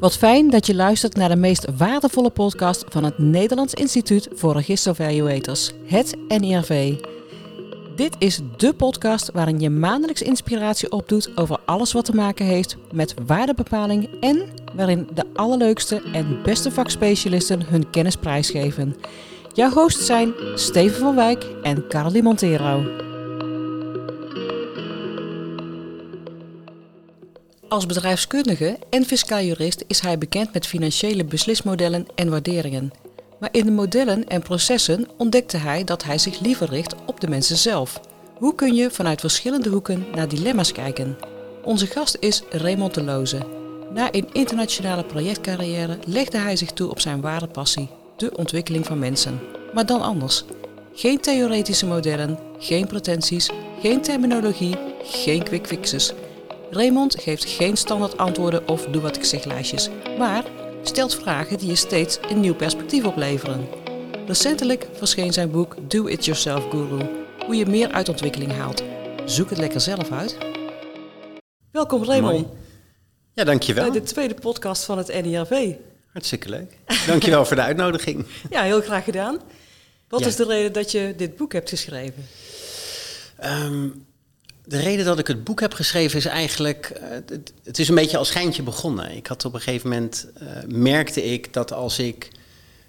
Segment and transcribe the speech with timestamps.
[0.00, 4.52] Wat fijn dat je luistert naar de meest waardevolle podcast van het Nederlands Instituut voor
[4.52, 6.94] Registervaluators, het NIRV.
[7.96, 12.76] Dit is de podcast waarin je maandelijks inspiratie opdoet over alles wat te maken heeft
[12.92, 14.42] met waardebepaling en
[14.74, 18.96] waarin de allerleukste en beste vakspecialisten hun kennis prijsgeven.
[19.52, 23.07] Jouw hosts zijn Steven van Wijk en Carly Montero.
[27.68, 32.90] Als bedrijfskundige en fiscaal jurist is hij bekend met financiële beslismodellen en waarderingen.
[33.40, 37.28] Maar in de modellen en processen ontdekte hij dat hij zich liever richt op de
[37.28, 38.00] mensen zelf.
[38.34, 41.16] Hoe kun je vanuit verschillende hoeken naar dilemma's kijken?
[41.64, 43.46] Onze gast is Raymond de Loze.
[43.94, 48.98] Na een internationale projectcarrière legde hij zich toe op zijn ware passie, de ontwikkeling van
[48.98, 49.40] mensen.
[49.74, 50.44] Maar dan anders.
[50.94, 56.12] Geen theoretische modellen, geen pretenties, geen terminologie, geen quick fixes.
[56.70, 59.88] Raymond geeft geen standaard antwoorden of doe wat ik zeg lijstjes,
[60.18, 60.44] maar
[60.82, 63.68] stelt vragen die je steeds een nieuw perspectief opleveren.
[64.26, 67.06] Recentelijk verscheen zijn boek Do It Yourself Guru,
[67.46, 68.82] hoe je meer uit ontwikkeling haalt.
[69.24, 70.36] Zoek het lekker zelf uit.
[71.70, 72.32] Welkom Raymond.
[72.32, 72.46] Mooi.
[73.34, 73.90] Ja, dankjewel.
[73.90, 75.72] Bij de tweede podcast van het NIRV.
[76.12, 76.76] Hartstikke leuk.
[77.06, 78.26] Dankjewel voor de uitnodiging.
[78.50, 79.38] Ja, heel graag gedaan.
[80.08, 80.26] Wat Ja.
[80.26, 82.26] is de reden dat je dit boek hebt geschreven?
[83.36, 83.88] Ehm,
[84.68, 86.86] de reden dat ik het boek heb geschreven is eigenlijk...
[86.86, 87.08] eh,
[87.64, 89.16] het, is een beetje als schijntje begonnen.
[89.16, 90.28] Ik had op een gegeven moment...
[90.34, 92.30] eh, merkte ik dat als ik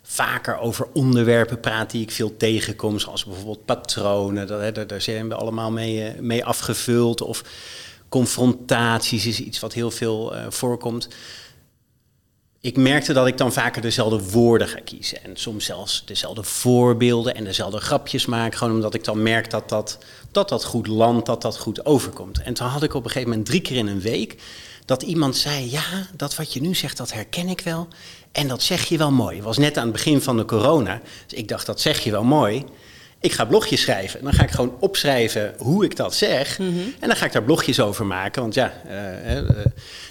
[0.04, 3.00] vaker over onderwerpen praat die ik veel tegenkom...
[3.00, 7.22] zoals bijvoorbeeld patronen, dat, daar, daar zijn we allemaal mee, eh, mee afgevuld...
[7.22, 7.44] of
[8.10, 11.08] confrontaties is iets wat heel veel voorkomt...
[12.62, 15.24] ik merkte dat ik dan vaker dezelfde woorden ga kiezen.
[15.24, 18.56] En soms zelfs dezelfde voorbeelden en dezelfde grapjes maak.
[18.56, 19.98] Gewoon omdat ik dan merk dat dat,
[20.32, 22.42] dat, dat goed landt, dat dat goed overkomt.
[22.42, 24.36] En toen had ik op een gegeven moment drie keer in een week
[24.86, 27.88] dat iemand zei: Ja, dat wat je nu zegt, dat herken ik wel.
[28.32, 29.36] En dat zeg je wel mooi.
[29.36, 31.02] Het was net aan het begin van de corona.
[31.28, 32.66] Dus ik dacht: Dat zeg je wel mooi.
[33.22, 34.20] Ik ga blogjes schrijven.
[34.20, 36.60] En dan ga ik gewoon opschrijven hoe ik dat zeg.
[37.00, 38.42] En dan ga ik daar blogjes over maken.
[38.42, 39.50] Want ja, eh, eh,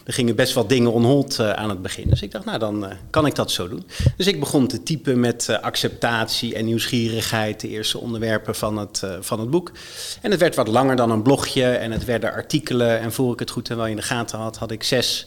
[0.04, 2.08] er gingen best wel dingen on hold eh, aan het begin.
[2.08, 3.86] Dus ik dacht, nou dan kan ik dat zo doen.
[4.16, 7.60] Dus ik begon te typen met acceptatie en nieuwsgierigheid.
[7.60, 9.72] De eerste onderwerpen van het, van het boek.
[10.22, 11.64] En het werd wat langer dan een blogje.
[11.64, 13.00] En het werden artikelen.
[13.00, 15.26] En voor ik het goed en wel in de gaten had, had ik zes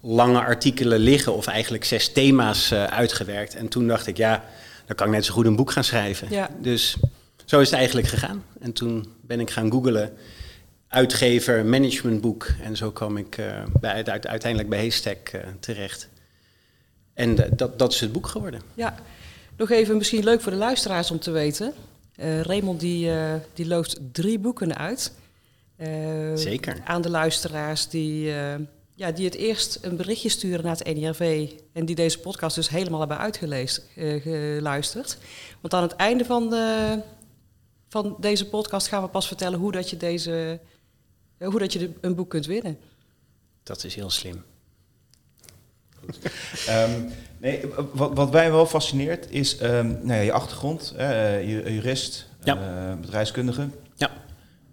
[0.00, 1.34] lange artikelen liggen.
[1.34, 3.54] Of eigenlijk zes thema's uitgewerkt.
[3.54, 4.44] En toen dacht ik, ja,
[4.86, 6.26] dan kan ik net zo goed een boek gaan schrijven.
[6.30, 6.48] Ja.
[6.60, 6.96] Dus
[7.46, 8.44] zo is het eigenlijk gegaan.
[8.60, 10.12] En toen ben ik gaan googlen,
[10.88, 12.46] uitgever, managementboek.
[12.62, 16.08] En zo kwam ik eh, bij, uit- uiteindelijk bij Haystack eh, terecht.
[17.14, 18.60] En dat, dat is het boek geworden.
[18.74, 18.94] Ja,
[19.56, 21.72] nog even misschien leuk voor de luisteraars om te weten.
[22.16, 23.10] Eh, Raymond die,
[23.54, 25.12] die looft drie boeken uit.
[26.34, 26.76] Zeker.
[26.84, 28.24] Aan de luisteraars die,
[28.94, 31.50] ja, die het eerst een berichtje sturen naar het NIRV...
[31.72, 35.18] en die deze podcast dus helemaal hebben uitgeluisterd.
[35.60, 36.98] Want aan het einde van, de,
[37.88, 39.58] van deze podcast gaan we pas vertellen...
[39.58, 40.60] hoe dat je, deze,
[41.38, 42.78] eh, hoe dat je de- een boek kunt winnen.
[43.62, 44.44] Dat is heel slim.
[46.66, 47.00] Ehm,
[47.38, 52.26] nee, wat, wat mij wel fascineert is ehm, nou ja, je achtergrond, eh, je jurist,
[52.44, 52.56] Ja.
[52.90, 53.68] eh, bedrijfskundige.
[53.96, 54.10] Ja.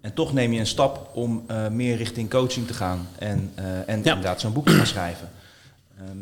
[0.00, 3.64] En toch neem je een stap om eh, meer richting coaching te gaan en, eh,
[3.76, 3.92] en Ja.
[3.94, 5.30] inderdaad zo'n boek te gaan schrijven.
[5.98, 6.18] Ehm,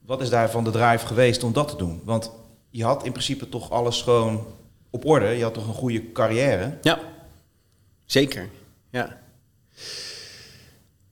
[0.00, 2.00] wat is daarvan de drive geweest om dat te doen?
[2.04, 2.30] Want
[2.70, 4.46] je had in principe toch alles gewoon
[4.90, 5.26] op orde.
[5.26, 6.78] Je had toch een goede carrière.
[6.82, 7.00] Ja,
[8.04, 8.48] zeker.
[8.90, 9.18] Ja.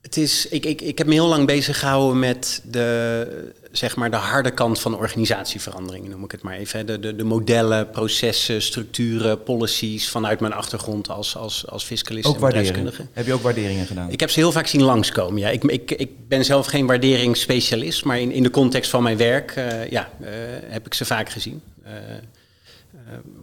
[0.01, 4.11] Het is, ik, ik, ik heb me heel lang bezig gehouden met de, zeg maar
[4.11, 6.85] de harde kant van organisatieverandering, noem ik het maar even.
[6.85, 12.35] De, de, de modellen, processen, structuren, policies vanuit mijn achtergrond als, als, als fiscalist Ook
[12.35, 13.05] en bedrijfskundige.
[13.13, 14.11] Heb je ook waarderingen gedaan?
[14.11, 15.39] Ik heb ze heel vaak zien langskomen.
[15.39, 15.49] Ja.
[15.49, 19.51] Ik, ik, ik ben zelf geen waarderingsspecialist, maar in, in de context van mijn werk
[19.51, 20.29] eh, ja, eh,
[20.63, 21.61] heb ik ze vaak gezien.
[21.83, 21.91] Eh,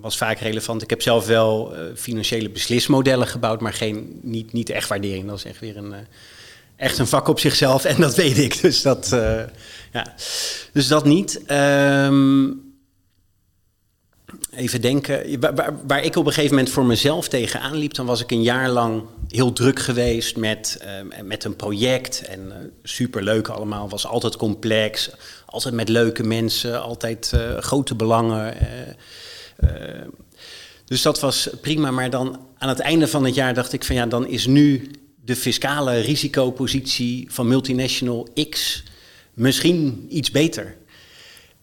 [0.01, 0.83] was vaak relevant.
[0.83, 5.27] Ik heb zelf wel eh, financiële beslismodellen gebouwd, maar geen, niet, niet echt waardering.
[5.27, 5.99] Dat is echt weer een, eh,
[6.77, 8.61] echt een vak op zichzelf en dat weet ik.
[8.61, 9.43] Dus dat, eh,
[9.93, 10.15] ja.
[10.73, 11.45] dus dat niet.
[11.47, 12.49] Ehm,
[14.57, 18.21] Even denken, waar, waar, ik op een gegeven moment voor mezelf tegenaan liep, dan was
[18.21, 22.23] ik een jaar lang heel druk geweest met, eh, met een project.
[22.23, 25.11] En eh, superleuk allemaal, was altijd complex,
[25.47, 28.55] altijd met leuke mensen, altijd eh, grote belangen.
[29.57, 29.71] Eh,
[30.85, 33.97] dus dat was prima, maar dan aan het einde van het jaar dacht ik van
[33.97, 34.91] ja, dan is nu
[35.25, 38.85] de fiscale risicopositie van multinational X
[39.35, 40.77] misschien iets beter.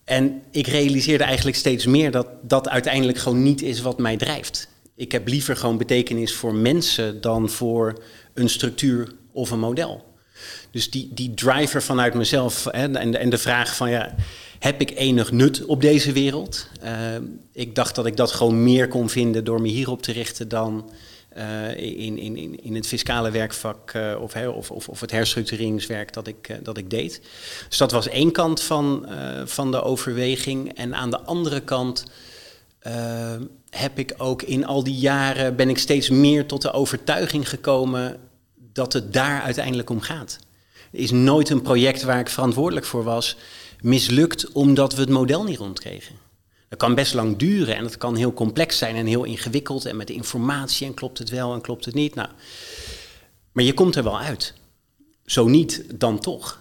[0.03, 4.68] En ik realiseerde eigenlijk steeds meer dat dat uiteindelijk gewoon niet is wat mij drijft.
[4.95, 8.03] Ik heb liever gewoon betekenis voor mensen dan voor
[8.33, 10.09] een structuur of een model.
[10.71, 14.16] Dus die, die driver vanuit mezelf hè, en, en de vraag van ja,
[14.60, 16.68] heb ik enig nut op deze wereld?
[16.83, 16.89] Uh,
[17.51, 20.92] ik dacht dat ik dat gewoon meer kon vinden door me hierop te richten dan
[21.38, 26.27] uh, in, in, in het fiscale werkvak uh, of, of, of, of, het herstructureringswerk dat
[26.27, 27.22] ik, dat ik deed.
[27.68, 29.07] Dus dat was één kant van,
[29.45, 30.74] van de overweging.
[30.74, 32.06] En aan de andere kant
[33.69, 38.19] heb ik ook in al die jaren ben ik steeds meer tot de overtuiging gekomen
[38.74, 40.39] dat het daar uiteindelijk om gaat.
[40.91, 43.38] Is nooit een project waar ik verantwoordelijk voor was
[43.81, 46.15] mislukt omdat we het model niet rondkregen.
[46.69, 49.95] Dat kan best lang duren en het kan heel complex zijn en heel ingewikkeld en
[49.95, 52.15] met informatie en klopt het wel en klopt het niet.
[52.15, 52.30] Nou,
[53.51, 54.53] maar je komt er wel uit.
[55.25, 56.59] Zo niet, dan toch.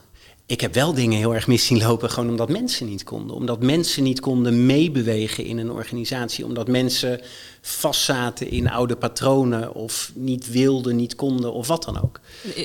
[0.49, 3.37] Ik heb wel dingen heel erg mis zien lopen, gewoon omdat mensen niet konden.
[3.37, 6.45] Omdat mensen niet konden meebewegen in een organisatie.
[6.45, 7.21] Omdat mensen
[7.61, 12.21] vastzaten in oude patronen of niet wilden, niet konden of wat dan ook.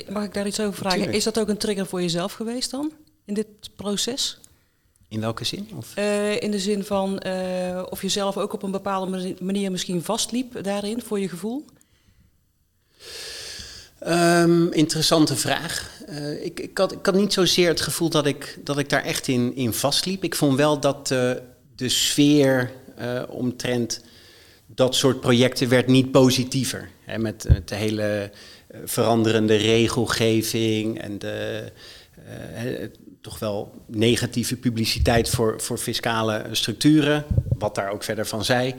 [0.08, 1.12] Mag ik daar iets over vragen?
[1.12, 2.92] Is dat ook een trigger voor jezelf geweest dan,
[3.24, 3.46] in dit
[3.76, 4.38] proces?
[5.08, 5.68] In welke zin?
[5.76, 5.96] Of?
[5.98, 10.02] Uh, in de zin van uh, of je zelf ook op een bepaalde manier misschien
[10.02, 11.64] vastliep daarin, voor je gevoel?
[14.06, 15.90] Um, interessante vraag.
[16.08, 19.28] Uh, ik, ik, had, ik niet zozeer het gevoel dat ik, dat ik daar echt
[19.28, 20.24] in, in vastliep.
[20.24, 21.08] Ik vond wel dat
[21.76, 22.70] de sfeer
[23.28, 24.00] omtrent
[24.66, 26.88] dat soort projecten werd niet positiever.
[27.04, 28.30] Hè, met, met de hele
[28.84, 31.72] veranderende regelgeving en de,
[33.24, 37.24] toch wel negatieve publiciteit voor, voor fiscale structuren,
[37.58, 38.74] wat daar ook verder van zei.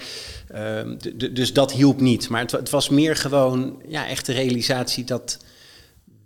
[0.56, 2.30] Uh, dus dat hielp niet.
[2.30, 5.38] Maar het, het, was meer gewoon ja, echt de realisatie dat,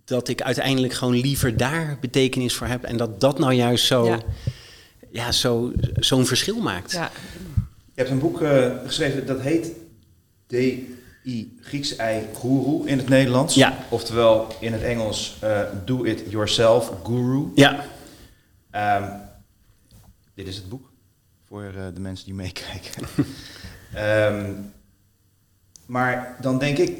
[0.06, 2.83] dat ik uiteindelijk gewoon liever daar betekenis voor heb.
[2.83, 4.19] En dat dat nou juist zo, ja.
[5.12, 6.92] ja zo, zo'n verschil maakt.
[6.92, 7.12] Ja.
[7.66, 9.71] Je hebt een boek uh, geschreven dat heet
[10.48, 11.57] D.I.
[11.62, 13.56] Grieks ei guru in het Nederlands.
[13.56, 13.77] Ja.
[13.89, 17.51] Oftewel in het Engels uh, Do It Yourself Guru.
[17.56, 17.86] Ja.
[18.75, 19.21] Um,
[20.33, 20.89] dit is het boek
[21.48, 23.07] voor uh, de mensen die meekijken.
[24.36, 24.74] um,
[25.95, 26.98] maar dan denk ik,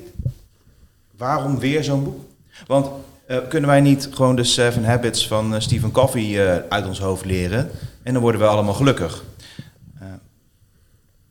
[1.18, 2.20] waarom weer zo'n boek?
[2.68, 2.90] Want
[3.28, 7.26] uh, kunnen wij niet gewoon de Seven Habits van uh, Stephen Covey uit ons hoofd
[7.26, 7.72] leren
[8.04, 9.24] en dan worden we allemaal gelukkig?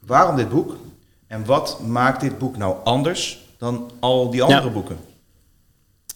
[0.08, 0.76] waarom dit boek?
[1.26, 4.72] En wat maakt dit boek nou anders dan al die andere ja.
[4.72, 4.98] boeken?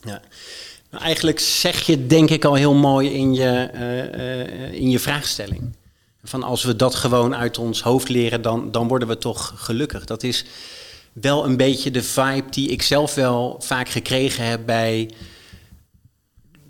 [0.04, 0.20] Ja.
[0.92, 4.98] Nou, eigenlijk zeg je denk ik al heel mooi in je, uh, uh, in je
[4.98, 5.76] vraagstelling.
[6.22, 10.04] Van als we dat gewoon uit ons hoofd leren, dan, dan worden we toch gelukkig.
[10.04, 10.44] Dat is
[11.12, 15.10] wel een beetje de vibe die ik zelf wel vaak gekregen heb bij,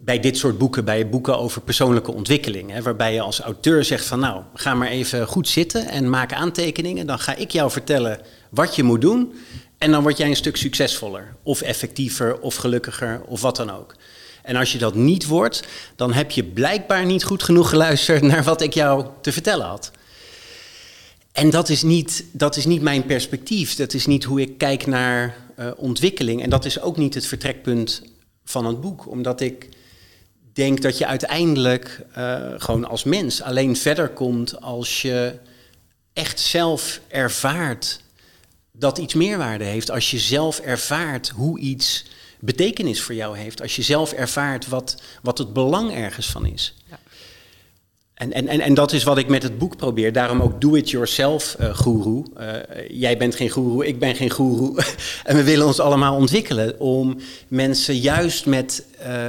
[0.01, 2.71] bij dit soort boeken, bij boeken over persoonlijke ontwikkeling.
[2.71, 6.33] Hè, waarbij je als auteur zegt van nou, ga maar even goed zitten en maak
[6.33, 7.07] aantekeningen.
[7.07, 8.21] Dan ga ik jou vertellen
[8.51, 9.35] wat je moet doen.
[9.79, 13.95] En dan word jij een stuk succesvoller, of effectiever, of gelukkiger, of wat dan ook.
[14.43, 15.67] En als je dat niet wordt,
[15.97, 19.91] dan heb je blijkbaar niet goed genoeg geluisterd naar wat ik jou te vertellen had.
[21.33, 23.75] En dat is niet, dat is niet mijn perspectief.
[23.75, 26.43] Dat is niet hoe ik kijk naar uh, ontwikkeling.
[26.43, 28.03] En dat is ook niet het vertrekpunt
[28.45, 29.07] van het boek.
[29.09, 29.69] Omdat ik
[30.53, 35.39] denk dat je uiteindelijk uh, gewoon als mens alleen verder komt als je
[36.13, 38.01] echt zelf ervaart
[38.73, 39.91] dat iets meerwaarde heeft.
[39.91, 42.05] Als je zelf ervaart hoe iets
[42.45, 43.63] betekenis voor jou heeft.
[43.63, 46.75] Als je zelf ervaart wat, wat het belang ergens van is.
[46.91, 46.99] Ja.
[48.15, 50.13] En, en, en, en dat is wat ik met het boek probeer.
[50.13, 52.23] Daarom ook do-it-yourself uh, guru.
[52.39, 52.51] Uh,
[52.89, 54.75] jij bent geen guru, ik ben geen guru.
[55.25, 57.17] en we willen ons allemaal ontwikkelen om
[57.49, 59.27] mensen juist met, uh,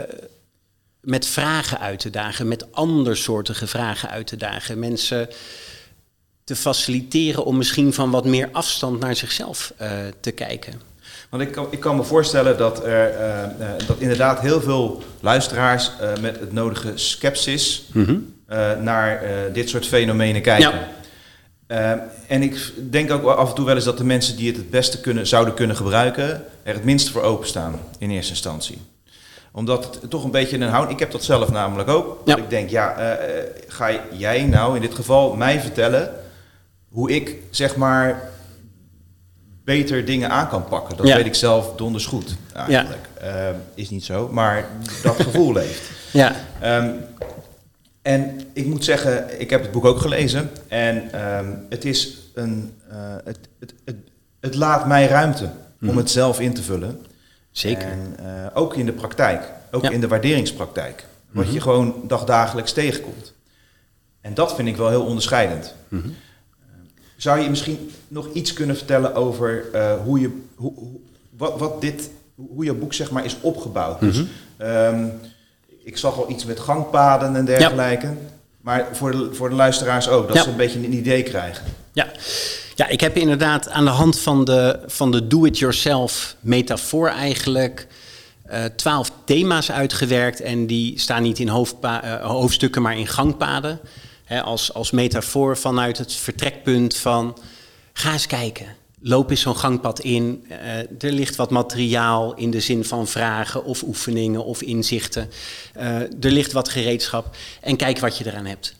[1.01, 4.79] met vragen uit te dagen, met andersoortige vragen uit te dagen.
[4.79, 5.29] Mensen
[6.43, 9.73] te faciliteren om misschien van wat meer afstand naar zichzelf
[10.19, 10.92] te kijken.
[11.29, 15.01] Want ik kan, ik kan me voorstellen dat er uh, uh, dat inderdaad heel veel
[15.19, 18.33] luisteraars uh, met het nodige sceptisch mm -hmm.
[18.83, 19.21] naar
[19.53, 20.79] dit soort fenomenen kijken.
[21.67, 22.09] Ja.
[22.27, 24.69] en ik denk ook af en toe wel eens dat de mensen die het het
[24.69, 28.81] beste kunnen, zouden kunnen gebruiken, er het minst voor openstaan in eerste instantie
[29.55, 30.93] omdat het toch een beetje een houding.
[30.93, 32.21] Ik heb dat zelf namelijk ook.
[32.25, 32.35] Ja.
[32.35, 33.17] Dat ik denk, ja,
[33.67, 36.11] ga jij nou in dit geval mij vertellen
[36.89, 38.31] hoe ik zeg maar
[39.63, 40.97] beter dingen aan kan pakken.
[40.97, 41.15] Dat ja.
[41.15, 42.35] weet ik zelf donders goed.
[42.53, 43.09] Eigenlijk.
[43.21, 43.49] Ja.
[43.49, 44.65] Uh, is niet zo, maar
[45.03, 45.89] dat gevoel heeft.
[46.11, 46.35] Ja.
[46.63, 47.05] Um,
[48.01, 50.49] en ik moet zeggen, ik heb het boek ook gelezen.
[50.67, 52.73] En um, het is een.
[52.91, 53.95] Uh, het, het, het,
[54.39, 55.89] het, laat mij ruimte mm.
[55.89, 57.05] om het zelf in te vullen.
[57.51, 57.87] Zeker.
[57.87, 59.89] En uh, ook in de praktijk, ook ja.
[59.89, 61.05] in de waarderingspraktijk.
[61.31, 61.53] Wat mm -hmm.
[61.53, 63.33] je gewoon dagdagelijks tegenkomt.
[64.21, 65.75] En dat vind ik wel heel onderscheidend.
[65.87, 66.15] Mm -hmm.
[67.23, 70.73] Zou je misschien nog iets kunnen vertellen over uh, hoe je hoe,
[71.37, 74.01] wat, wat dit, hoe je boek zeg maar is opgebouwd?
[74.01, 74.27] Mm -hmm.
[74.57, 75.11] Dus, um,
[75.83, 78.13] ik zag al iets met gangpaden en dergelijke.
[78.61, 80.43] Maar voor de, voor de luisteraars ook, dat Ja.
[80.43, 81.65] ze een beetje een idee krijgen.
[81.91, 82.07] Ja.
[82.75, 87.87] ja, ik heb inderdaad aan de hand van de, van de do-it-yourself metafoor eigenlijk
[88.43, 90.41] eh, twaalf thema's uitgewerkt.
[90.41, 93.79] En die staan niet in hoofdpa- eh, hoofdstukken, maar in gangpaden.
[94.41, 97.37] Als, als metafoor vanuit het vertrekpunt van
[97.93, 98.75] ga eens kijken.
[98.99, 100.45] Loop eens zo'n gangpad in.
[100.49, 105.29] Eh, er ligt wat materiaal in de zin van vragen of oefeningen of inzichten.
[105.73, 108.75] Eh, er ligt wat gereedschap en kijk wat je eraan hebt.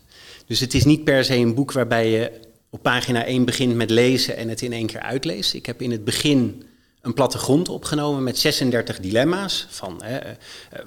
[0.45, 2.31] Dus het is niet per se een boek waarbij je
[2.69, 5.53] op pagina 1 begint met lezen en het in één keer uitleest.
[5.53, 6.63] Ik heb in het begin
[7.03, 9.65] een plattegrond opgenomen met 36 dilemma's.
[9.69, 10.31] Van hè, eh,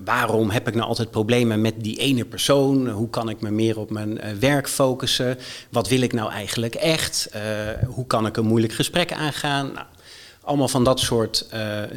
[0.04, 2.88] waarom heb ik nou altijd problemen met die ene persoon?
[2.88, 5.38] Hoe kan ik me meer op mijn eh, werk focussen?
[5.70, 7.28] Wat wil ik nou eigenlijk echt?
[7.32, 7.42] Eh,
[7.86, 9.72] hoe kan ik een moeilijk gesprek aangaan?
[9.72, 9.86] Nou,
[10.40, 11.46] allemaal van dat soort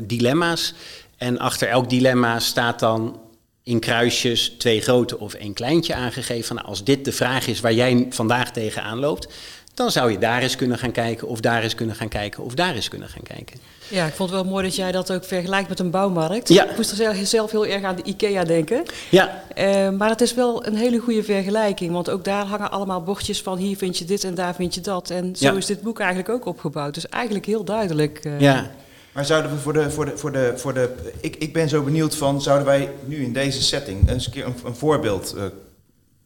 [0.04, 0.74] dilemma's.
[1.18, 3.20] En achter elk dilemma staat dan
[3.64, 6.56] in kruisjes twee grote of één kleintje aangegeven.
[6.56, 9.34] Nou, als dit de vraag is waar jij vandaag tegenaan loopt,
[9.80, 12.54] dan zou je daar eens kunnen gaan kijken, of daar eens kunnen gaan kijken, of
[12.54, 13.60] daar eens kunnen gaan kijken.
[13.88, 16.48] Ja, ik vond het wel mooi dat jij dat ook vergelijkt met een bouwmarkt.
[16.50, 16.70] Ja.
[16.70, 18.84] Ik moest er zelf- zelf heel erg aan de IKEA denken.
[19.10, 23.04] Ja, Eh, maar het is wel een hele goede vergelijking, want ook daar hangen allemaal
[23.04, 25.10] bordjes van hier vind je dit en daar vind je dat.
[25.10, 25.58] En zo Ja.
[25.58, 26.94] is dit boek eigenlijk ook opgebouwd.
[26.94, 28.20] Dus eigenlijk heel duidelijk.
[28.24, 28.40] eh.
[28.40, 28.72] ja.
[29.12, 31.82] Maar zouden we voor de, voor de, voor de, voor de ik, ik ben zo
[31.84, 35.44] benieuwd van, zouden wij nu in deze setting eens een keer een, een voorbeeld eh,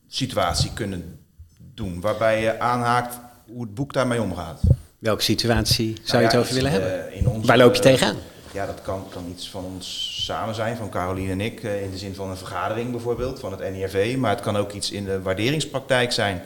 [0.08, 1.20] situatie kunnen
[1.74, 3.16] doen, waarbij je aanhaakt
[3.54, 4.62] hoe het boek daarmee omgaat?
[5.00, 7.10] Welke situatie zou Nou je het over willen hebben?
[7.12, 8.16] eh, in ons, Waar loop je eh, tegenaan?
[8.54, 11.92] Ja, dat kan, kan iets van ons samen zijn, van Caroline en ik, eh, in
[11.92, 14.16] de zin van een vergadering bijvoorbeeld, van het NIRV.
[14.18, 16.42] Maar het kan ook iets in de waarderingspraktijk zijn.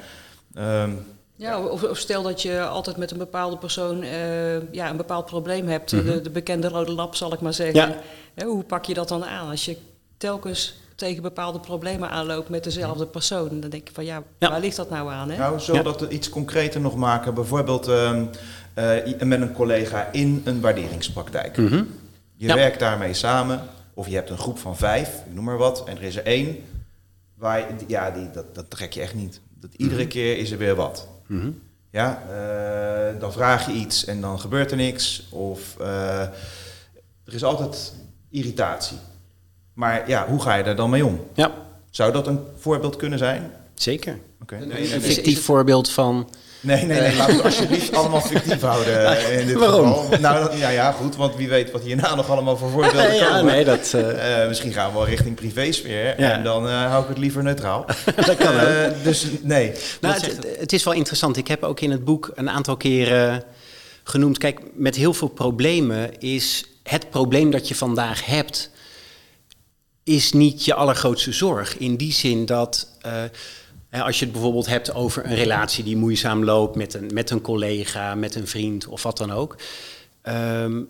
[0.54, 0.92] Ehm,
[1.36, 5.26] Ja, of, of stel dat je altijd met een bepaalde persoon eh, ja, een bepaald
[5.26, 5.90] probleem hebt.
[5.90, 7.96] de, de bekende rode lap, zal ik maar zeggen.
[8.36, 8.46] Ja.
[8.46, 9.50] Hoe pak je dat dan aan?
[9.50, 9.78] Als je
[10.18, 13.60] telkens tegen bepaalde problemen aanloopt met dezelfde persoon.
[13.60, 14.50] Dan denk je van ja, Ja.
[14.50, 15.30] waar ligt dat nou aan?
[15.32, 15.38] Hè?
[15.38, 17.34] Nou, zullen we dat iets concreter nog maken?
[17.34, 18.25] Bijvoorbeeld ehm,
[18.74, 21.58] eh, met een collega in een waarderingspraktijk.
[21.58, 21.84] Mhm.
[22.36, 22.56] Je Ja.
[22.56, 23.62] werkt daarmee samen,
[23.94, 26.25] of je hebt een groep van vijf, ik noem maar wat, en er is er
[26.25, 26.56] één.
[27.36, 29.39] Waar, je- ja, die, dat, dat trek je echt niet.
[29.60, 31.08] Dat iedere keer is er weer wat.
[31.27, 31.50] Mhm.
[31.92, 35.27] Ja, eh, dan vraag je iets en dan gebeurt er niks.
[35.32, 36.22] Of eh,
[37.24, 37.94] er is altijd
[38.30, 38.98] irritatie.
[39.77, 41.19] Maar ja, hoe ga je daar dan mee om?
[41.34, 41.51] Ja,
[41.89, 43.51] Zou dat een voorbeeld kunnen zijn?
[43.74, 44.17] zeker.
[44.41, 44.55] Oké.
[44.55, 45.12] Een Nee, nee, een nee.
[45.12, 46.29] fictief voorbeeld van...
[46.60, 47.15] Nee, nee, nee.
[47.15, 49.93] Laten we het alsjeblieft allemaal fictief houden eh, in dit Waarom?
[49.93, 50.19] geval.
[50.19, 51.15] Nou, dat- ja, ja, goed.
[51.15, 53.46] Want wie weet wat hierna nog allemaal voor voorbeelden ja, komen.
[53.46, 56.22] nee, dat, eh, Eh, misschien gaan we wel richting privésfeer.
[56.22, 56.31] Ja.
[56.31, 57.86] En dan eh, hou ik het liever neutraal.
[58.15, 58.60] dat kan ook.
[58.60, 59.72] Eh, dus nee.
[60.01, 60.48] Nou, het?
[60.60, 61.38] het is wel interessant.
[61.38, 63.43] Ik heb ook in het boek een aantal keren
[64.03, 64.38] genoemd.
[64.38, 68.69] Kijk, met heel veel problemen is het probleem dat je vandaag hebt,
[70.08, 71.78] is niet je allergrootste zorg.
[71.78, 73.24] In die zin dat eh,
[73.90, 77.42] als je het bijvoorbeeld hebt over een relatie die moeizaam loopt met een, met een
[77.42, 79.56] collega, met een vriend of wat dan ook.
[80.22, 80.82] ehm,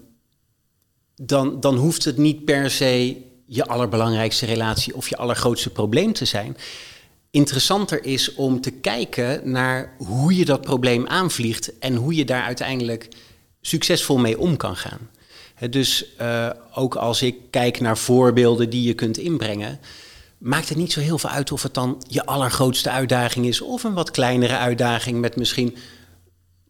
[1.15, 6.25] dan, dan hoeft het niet per se je allerbelangrijkste relatie of je allergrootste probleem te
[6.25, 6.57] zijn.
[7.31, 12.43] Interessanter is om te kijken naar hoe je dat probleem aanvliegt en hoe je daar
[12.43, 13.07] uiteindelijk
[13.61, 15.09] succesvol mee om kan gaan.
[15.69, 19.79] Dus eh, ook als ik kijk naar voorbeelden die je kunt inbrengen,
[20.37, 23.83] maakt het niet zo heel veel uit of het dan je allergrootste uitdaging is of
[23.83, 25.75] een wat kleinere uitdaging met misschien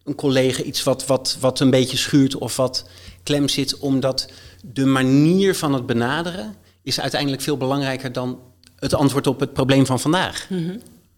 [0.03, 2.86] een collega iets wat, wat, wat een beetje schuurt of wat
[3.24, 4.32] klem zit, omdat
[4.63, 8.39] de manier van het benaderen is uiteindelijk veel belangrijker dan
[8.75, 10.48] het antwoord op het probleem van vandaag.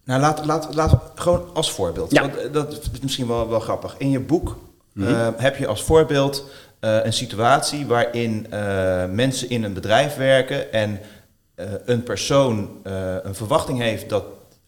[0.03, 2.11] Nou, laat, laat, laat gewoon als voorbeeld.
[2.11, 2.21] Ja.
[2.21, 3.95] Want, eh, dat is misschien wel, wel grappig.
[3.97, 4.57] In je boek
[4.95, 6.45] eh, heb je als voorbeeld
[6.79, 10.99] een situatie waarin eh, mensen in een bedrijf werken en
[11.55, 14.23] eh, een persoon eh, een verwachting heeft dat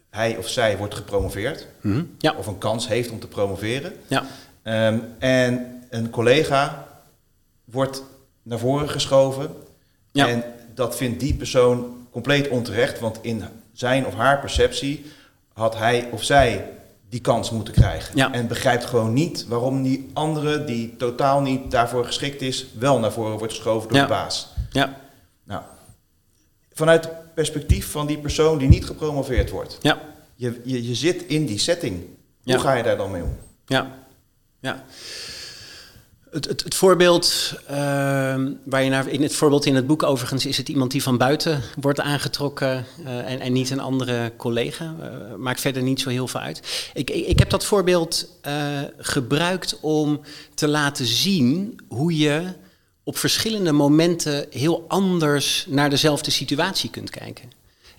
[0.09, 1.67] hij of zij wordt gepromoveerd.
[1.81, 2.03] Mhm.
[2.17, 3.93] Ja, Of een kans heeft om te promoveren.
[4.07, 4.23] ja,
[4.63, 6.87] Ehm, en een collega
[7.65, 8.03] wordt
[8.43, 9.49] naar voren geschoven.
[10.11, 10.27] Ja.
[10.27, 12.99] En dat vindt die persoon compleet onterecht.
[12.99, 15.05] Want in zijn of haar perceptie
[15.53, 16.69] had hij of zij
[17.11, 18.15] die kans moeten krijgen.
[18.17, 18.31] Ja.
[18.33, 23.11] En begrijpt gewoon niet waarom die andere, die totaal niet daarvoor geschikt is, wel naar
[23.11, 24.03] voren wordt geschoven door Ja.
[24.03, 24.47] de baas.
[24.71, 24.99] ja,
[25.43, 25.61] Nou,
[26.73, 29.77] vanuit het perspectief van die persoon die niet gepromoveerd wordt.
[29.81, 29.99] ja,
[30.35, 31.95] Je, je, je zit in die setting.
[32.43, 32.57] Hoe Ja.
[32.59, 33.37] ga je daar dan mee om?
[33.65, 33.97] ja,
[34.59, 34.83] ja.
[36.31, 40.45] Het, het, het voorbeeld ehm, waar je naar in het voorbeeld in het boek overigens
[40.45, 44.95] is het iemand die van buiten wordt aangetrokken eh, en, en niet een andere collega.
[45.01, 46.89] Eh, maakt verder niet zo heel veel uit.
[46.93, 50.21] Ik, ik, ik heb dat voorbeeld eh, gebruikt om
[50.53, 52.53] te laten zien hoe je
[53.03, 57.51] op verschillende momenten heel anders naar dezelfde situatie kunt kijken.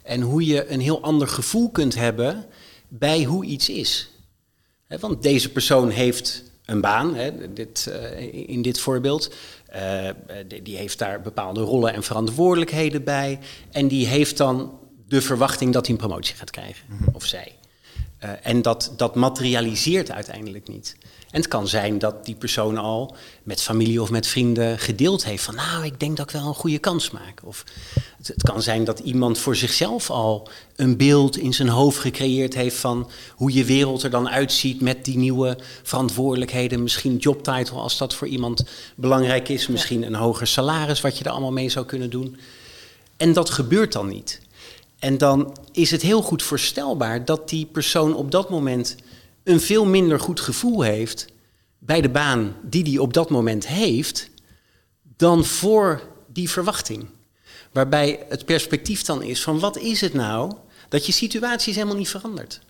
[0.02, 2.46] En hoe je een heel ander gevoel kunt hebben
[2.88, 4.10] bij hoe iets is.
[5.00, 7.16] want deze persoon heeft een baan,
[7.54, 9.34] dit, eh, in dit voorbeeld.
[9.74, 10.08] Uh,
[10.62, 13.38] die heeft daar bepaalde rollen en verantwoordelijkheden bij.
[13.70, 17.08] En die heeft dan de verwachting dat hij een promotie gaat krijgen, mhm.
[17.12, 17.52] of zij.
[18.24, 20.96] Uh, en dat, dat materialiseert uiteindelijk niet.
[21.32, 25.44] En het kan zijn dat die persoon al met familie of met vrienden gedeeld heeft
[25.44, 27.40] van nou, ik denk dat ik wel een goede kans maak.
[27.44, 27.64] Of
[28.16, 32.54] het, het, kan zijn dat iemand voor zichzelf al een beeld in zijn hoofd gecreëerd
[32.54, 36.82] heeft van hoe je wereld er dan uitziet met die nieuwe verantwoordelijkheden.
[36.82, 39.66] Misschien jobtitle als dat voor iemand belangrijk is.
[39.66, 42.36] Misschien een hoger salaris wat je er allemaal mee zou kunnen doen.
[43.16, 44.40] En dat gebeurt dan niet.
[44.98, 48.96] En dan is het heel goed voorstelbaar dat die persoon op dat moment
[49.44, 51.26] een veel minder goed gevoel heeft
[51.78, 54.30] bij de baan die hij op dat moment heeft,
[55.16, 57.06] dan voor die verwachting.
[57.72, 60.52] Waarbij het perspectief dan is van wat is het nou
[60.88, 62.60] dat je situatie is helemaal niet veranderd.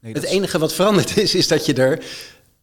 [0.00, 2.04] Nee, het enige wat veranderd is, is dat je er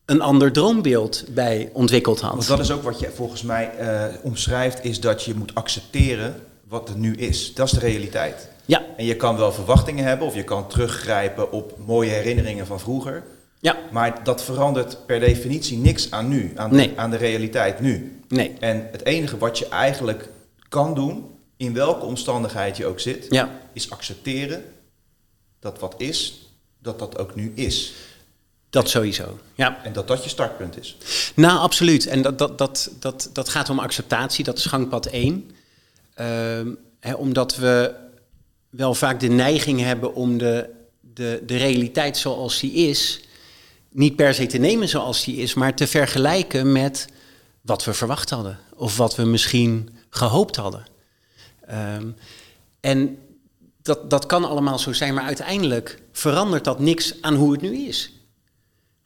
[0.05, 2.31] een ander droombeeld bij ontwikkeld had.
[2.31, 6.35] Want dat is ook wat je volgens mij uh, omschrijft, is dat je moet accepteren
[6.67, 7.53] wat er nu is.
[7.53, 8.49] Dat is de realiteit.
[8.65, 8.85] Ja.
[8.97, 13.23] En je kan wel verwachtingen hebben of je kan teruggrijpen op mooie herinneringen van vroeger.
[13.59, 13.77] Ja.
[13.91, 18.21] Maar dat verandert per definitie niks aan nu, aan de, aan de realiteit nu.
[18.27, 18.55] Nee.
[18.59, 20.29] En het enige wat je eigenlijk
[20.69, 21.25] kan doen,
[21.57, 23.59] in welke omstandigheid je ook zit, ja.
[23.73, 24.63] is accepteren
[25.59, 27.93] dat wat is, dat dat ook nu is.
[28.69, 29.83] Dat sowieso, ja.
[29.83, 30.97] En dat dat je startpunt is.
[31.35, 32.07] Nou, absoluut.
[32.07, 35.51] En dat, dat, dat, dat, dat gaat om acceptatie, dat is gangpad 1.
[36.99, 37.95] Hè, omdat we
[38.69, 40.69] wel vaak de neiging hebben om de,
[41.13, 43.19] de, de realiteit zoals die is,
[43.89, 47.07] niet per se te nemen zoals die is, maar te vergelijken met
[47.61, 48.59] wat we verwacht hadden.
[48.75, 50.85] Of wat we misschien gehoopt hadden.
[51.67, 52.07] Ehm,
[52.79, 53.17] en
[53.81, 57.77] dat, dat kan allemaal zo zijn, maar uiteindelijk verandert dat niks aan hoe het nu
[57.87, 58.13] is.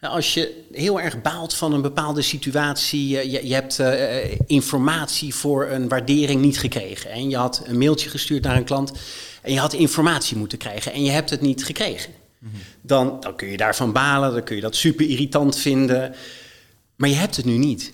[0.02, 5.68] Als je heel erg baalt van een bepaalde situatie, je, je hebt uh, informatie voor
[5.68, 8.92] een waardering niet gekregen en je had een mailtje gestuurd naar een klant
[9.42, 12.14] en je had informatie moeten krijgen en je hebt het niet gekregen.
[12.82, 16.16] Dan, dan kun je daarvan balen, dan kun je dat super irritant vinden,
[16.96, 17.94] maar je hebt het nu niet.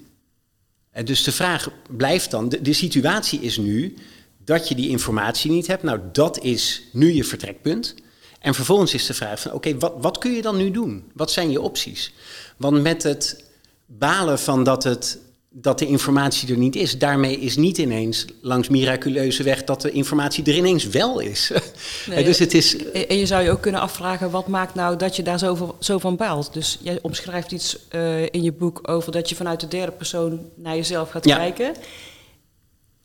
[0.92, 3.96] En dus de vraag blijft dan, de, de situatie is nu
[4.44, 5.84] dat je die informatie niet hebt.
[5.84, 7.96] Nou, dat is nu je vertrekpunt.
[8.46, 11.12] En vervolgens is de vraag van, oké, wat, wat kun je dan nu doen?
[11.14, 12.14] Wat zijn je opties?
[12.58, 13.44] Want met het
[13.86, 15.18] balen van dat, het,
[15.50, 19.92] dat de informatie er niet is, daarmee is niet ineens langs miraculeuze weg dat de
[19.92, 21.52] informatie er ineens wel is.
[22.10, 22.92] Nee, dus het is...
[22.92, 25.98] En je zou je ook kunnen afvragen, wat maakt nou dat je daar zo, zo
[25.98, 26.54] van baalt?
[26.54, 30.40] Dus jij omschrijft iets uh, in je boek over dat je vanuit de derde persoon
[30.56, 31.36] naar jezelf gaat ja.
[31.36, 31.74] kijken.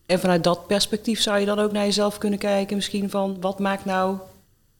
[0.06, 3.58] En vanuit dat perspectief zou je dan ook naar jezelf kunnen kijken, misschien van wat
[3.58, 4.16] maakt nou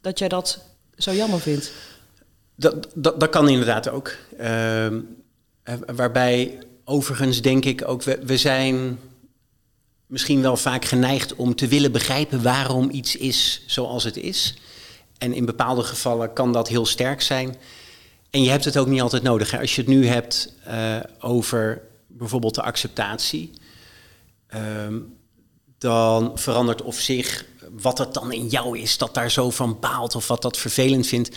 [0.00, 0.64] dat jij dat
[0.96, 1.72] zo jammer vindt?
[2.54, 4.16] Dat, dat, dat kan inderdaad ook.
[4.40, 4.86] Uh,
[5.86, 8.98] waarbij overigens denk ik ook, we, we zijn
[10.06, 14.54] misschien wel vaak geneigd om te willen begrijpen waarom iets is zoals het is.
[15.18, 17.56] En in bepaalde gevallen kan dat heel sterk zijn.
[18.30, 19.50] En je hebt het ook niet altijd nodig.
[19.50, 19.58] Hè?
[19.58, 23.50] Als je het nu hebt uh, over bijvoorbeeld de acceptatie,
[24.54, 24.60] uh,
[25.78, 27.44] dan verandert of zich
[27.80, 31.06] wat het dan in jou is dat daar zo van baalt of wat dat vervelend
[31.06, 31.37] vindt,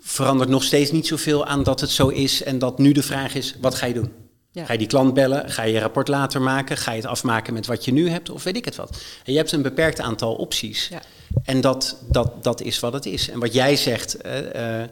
[0.00, 3.34] verandert nog steeds niet zoveel aan dat het zo is en dat nu de vraag
[3.34, 4.12] is, wat ga je doen?
[4.54, 5.50] Ga je die klant bellen?
[5.50, 6.76] Ga je je rapport later maken?
[6.76, 8.30] Ga je het afmaken met wat je nu hebt?
[8.30, 9.02] Of weet ik het wat?
[9.24, 10.88] En je hebt een beperkt aantal opties.
[10.88, 11.02] Ja.
[11.44, 13.30] En dat, dat, dat is wat het is.
[13.30, 14.84] En wat jij zegt, uh, uh,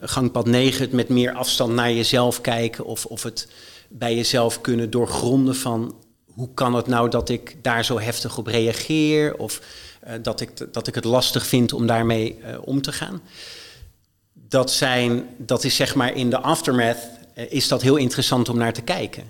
[0.00, 3.48] gangpad 9, het met meer afstand naar jezelf kijken of, of het
[3.88, 5.94] bij jezelf kunnen doorgronden van
[6.34, 9.60] hoe kan het nou dat ik daar zo heftig op reageer of
[10.06, 13.22] uh, dat, ik, dat ik het lastig vind om daarmee uh, om te gaan.
[14.32, 16.98] Dat, zijn, dat is zeg maar in de aftermath
[17.38, 19.24] uh, is dat heel interessant om naar te kijken.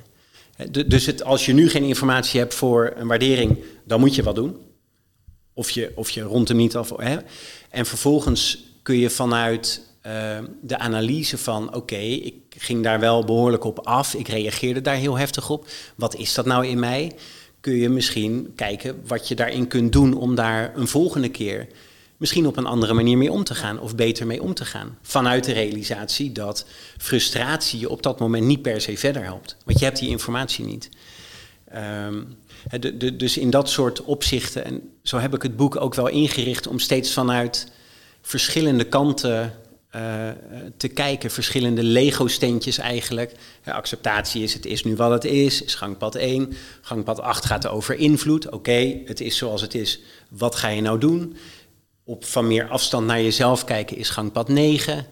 [0.87, 4.35] dus het, als je nu geen informatie hebt voor een waardering, dan moet je wat
[4.35, 4.57] doen.
[5.53, 6.93] Of je, of je rond hem niet af.
[6.97, 7.17] Hè?
[7.71, 9.84] En vervolgens kun je vanuit
[10.61, 14.14] de analyse van oké, ik ging daar wel behoorlijk op af.
[14.14, 15.67] Ik reageerde daar heel heftig op.
[15.95, 17.12] Wat is dat nou in mij?
[17.61, 21.69] Kun je misschien kijken wat je daarin kunt doen om daar een volgende keer
[22.17, 24.99] misschien op een andere manier mee om te gaan of beter mee om te gaan.
[25.03, 26.67] Vanuit de realisatie dat
[26.99, 29.57] frustratie je op dat moment niet per se verder helpt.
[29.64, 30.88] Want je hebt die informatie niet.
[32.71, 36.67] De, dus in dat soort opzichten, en zo heb ik het boek ook wel ingericht
[36.67, 37.73] om steeds vanuit
[38.23, 39.53] verschillende kanten
[39.96, 40.28] uh,
[40.76, 41.30] te kijken.
[41.30, 43.33] Verschillende Lego-steentjes eigenlijk.
[43.64, 46.52] Acceptatie is, het is nu wat het is, is gangpad 1.
[46.80, 48.50] Gangpad 8 gaat over invloed.
[48.50, 50.00] Oké, het is zoals het is.
[50.28, 51.37] Wat ga je nou doen?
[52.07, 55.07] op van meer afstand naar jezelf kijken is gangpad 9.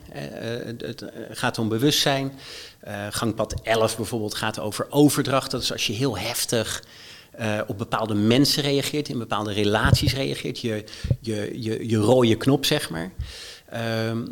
[0.79, 2.33] het gaat om bewustzijn.
[3.11, 5.51] gangpad 11 bijvoorbeeld gaat over overdracht.
[5.51, 6.85] Dat is als je heel heftig
[7.67, 10.61] op bepaalde mensen reageert, in bepaalde relaties reageert.
[10.61, 10.85] Je,
[11.21, 13.13] je, je, je rode knop, zeg maar.
[13.69, 14.25] Ehm,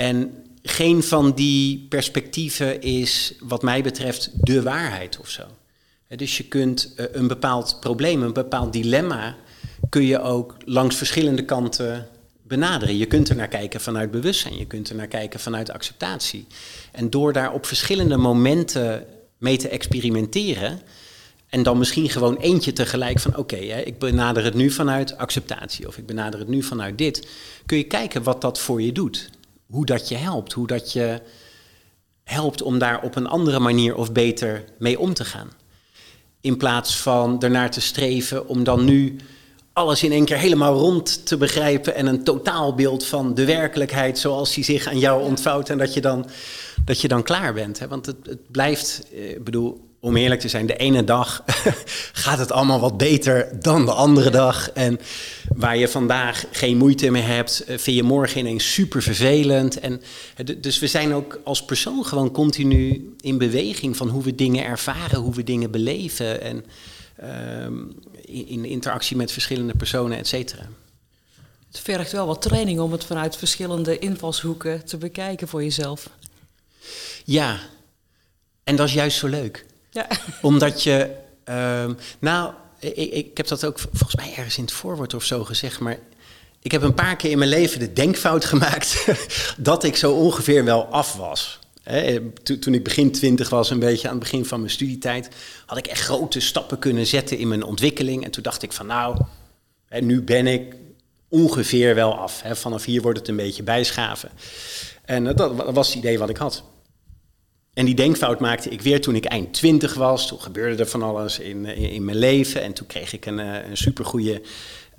[0.00, 5.42] en geen van die perspectieven is, wat mij betreft, de waarheid of zo.
[6.08, 9.36] Dus je kunt eh, een bepaald probleem, een bepaald dilemma,
[9.88, 12.08] kun je ook langs verschillende kanten
[12.42, 12.96] benaderen.
[12.96, 16.46] Je kunt er naar kijken vanuit bewustzijn, je kunt er naar kijken vanuit acceptatie.
[16.92, 19.06] En door daar op verschillende momenten
[19.38, 20.80] mee te experimenteren,
[21.48, 25.98] en dan misschien gewoon eentje tegelijk van oké, ik benader het nu vanuit acceptatie of
[25.98, 27.28] ik benader het nu vanuit dit,
[27.66, 29.30] kun je kijken wat dat voor je doet
[29.70, 30.52] hoe dat je helpt.
[30.52, 31.20] Hoe dat je
[32.24, 35.50] helpt om daar op een andere manier of beter mee om te gaan.
[36.40, 39.16] In plaats van ernaar te streven om dan nu
[39.72, 44.54] alles in één keer helemaal rond te begrijpen en een totaalbeeld van de werkelijkheid zoals
[44.54, 46.26] die zich aan jou ontvouwt en dat je dan,
[46.84, 47.78] dat je dan klaar bent.
[47.78, 47.88] Hè?
[47.88, 51.44] Want het, het blijft, eh, ik bedoel, om eerlijk te zijn, de ene dag
[52.12, 54.70] gaat het allemaal wat beter dan de andere dag.
[54.70, 55.00] En
[55.56, 59.80] waar je vandaag geen moeite mee hebt, eh, vind je morgen ineens super vervelend.
[59.80, 60.02] En,
[60.58, 65.18] dus we zijn ook als persoon gewoon continu in beweging van hoe we dingen ervaren,
[65.18, 66.40] hoe we dingen beleven.
[66.40, 66.64] En
[67.16, 67.74] ehm,
[68.24, 70.68] in interactie met verschillende personen, et cetera.
[71.68, 76.10] Het vergt wel wat training om het vanuit verschillende invalshoeken te bekijken voor jezelf.
[77.24, 77.58] Ja,
[78.64, 79.68] en dat is juist zo leuk.
[79.90, 80.06] Ja.
[80.42, 81.10] Omdat je,
[81.48, 85.44] uh, nou, ik, ik heb dat ook volgens mij ergens in het voorwoord of zo
[85.44, 85.98] gezegd, maar
[86.62, 89.06] ik heb een paar keer in mijn leven de denkfout gemaakt
[89.56, 91.58] dat ik zo ongeveer wel af was.
[92.60, 95.28] toen ik begin twintig was, een beetje aan het begin van mijn studietijd,
[95.66, 98.24] had ik echt grote stappen kunnen zetten in mijn ontwikkeling.
[98.24, 99.16] En toen dacht ik van nou,
[100.00, 100.74] nu ben ik
[101.28, 102.42] ongeveer wel af.
[102.52, 104.30] vanaf hier wordt het een beetje bijschaven.
[105.04, 106.62] En eh, dat was het idee wat ik had.
[107.80, 110.26] En die denkfout maakte ik weer toen ik eind twintig was.
[110.26, 112.62] Toen gebeurde er van alles in, in, in mijn leven.
[112.62, 114.42] En toen kreeg ik een, eh, een supergoeie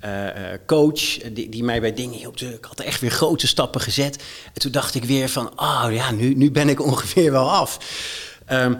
[0.04, 0.30] uh,
[0.66, 2.40] coach die, die, mij bij dingen hielp.
[2.40, 4.22] Ik had echt weer grote stappen gezet.
[4.44, 7.78] En toen dacht ik weer van, oh ja, nu, nu ben ik ongeveer wel af.
[8.52, 8.78] Um,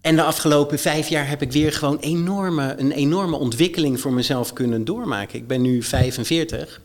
[0.00, 4.52] en de afgelopen vijf jaar heb ik weer gewoon enorme, een enorme ontwikkeling voor mezelf
[4.52, 5.38] kunnen doormaken.
[5.38, 6.80] Ik ben nu 45.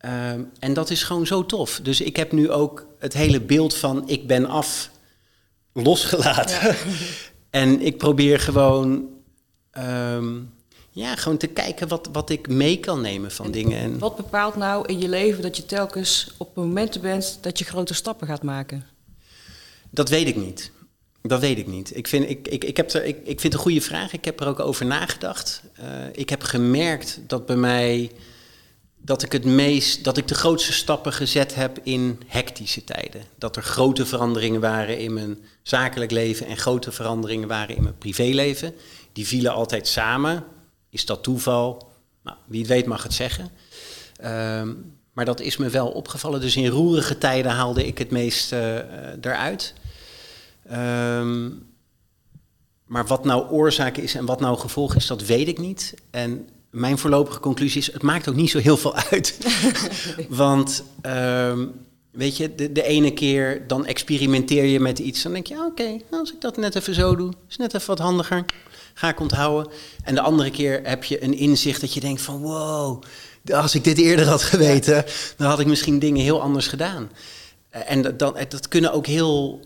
[0.00, 1.80] Um, ehm, en dat is gewoon zo tof.
[1.82, 4.90] Dus ik heb nu ook het hele beeld van ik ben af
[5.72, 6.76] losgelaten.
[7.50, 9.08] en ik probeer gewoon,
[9.70, 10.36] ehm,
[10.90, 13.78] ja, gewoon te kijken wat, wat ik mee kan nemen van dingen.
[13.78, 17.64] En wat bepaalt nou in je leven dat je telkens op momenten bent dat je
[17.64, 18.86] grote stappen gaat maken?
[19.90, 20.70] Dat weet ik niet.
[21.22, 21.96] Dat weet ik niet.
[21.96, 24.12] Ik vind, ik, ik, ik, heb er, ik, ik vind het een goede vraag.
[24.12, 25.62] Ik heb er ook over nagedacht.
[25.80, 28.10] Uh, ik heb gemerkt dat bij mij
[28.96, 33.22] dat ik het meest, dat ik de grootste stappen gezet heb in hectische tijden.
[33.38, 37.98] Dat er grote veranderingen waren in mijn zakelijk leven en grote veranderingen waren in mijn
[37.98, 38.74] privéleven.
[39.12, 40.44] Die vielen altijd samen.
[40.90, 41.90] Is dat toeval?
[42.22, 43.50] Nou, wie het weet mag het zeggen.
[44.16, 44.72] Ehm,
[45.12, 46.40] maar dat is me wel opgevallen.
[46.40, 48.74] Dus in roerige tijden haalde ik het meest uh,
[49.20, 49.74] eruit.
[50.68, 51.50] Ehm,
[52.84, 55.94] maar wat nou oorzaak is en wat nou gevolg is, dat weet ik niet.
[56.10, 59.38] En mijn voorlopige conclusie is, het maakt ook niet zo heel veel uit.
[60.28, 61.66] Want ehm,
[62.18, 65.22] weet je, de, de, ene keer dan experimenteer je met iets.
[65.22, 67.98] Dan denk je, oké, als ik dat net even zo doe, is net even wat
[67.98, 68.44] handiger.
[68.94, 69.72] Ga ik onthouden.
[70.04, 73.02] En de andere keer heb je een inzicht dat je denkt van, wow,
[73.50, 75.04] als ik dit eerder had geweten,
[75.36, 77.10] dan had ik misschien dingen heel anders gedaan.
[77.70, 79.60] Eh, en dat, dat kunnen ook heel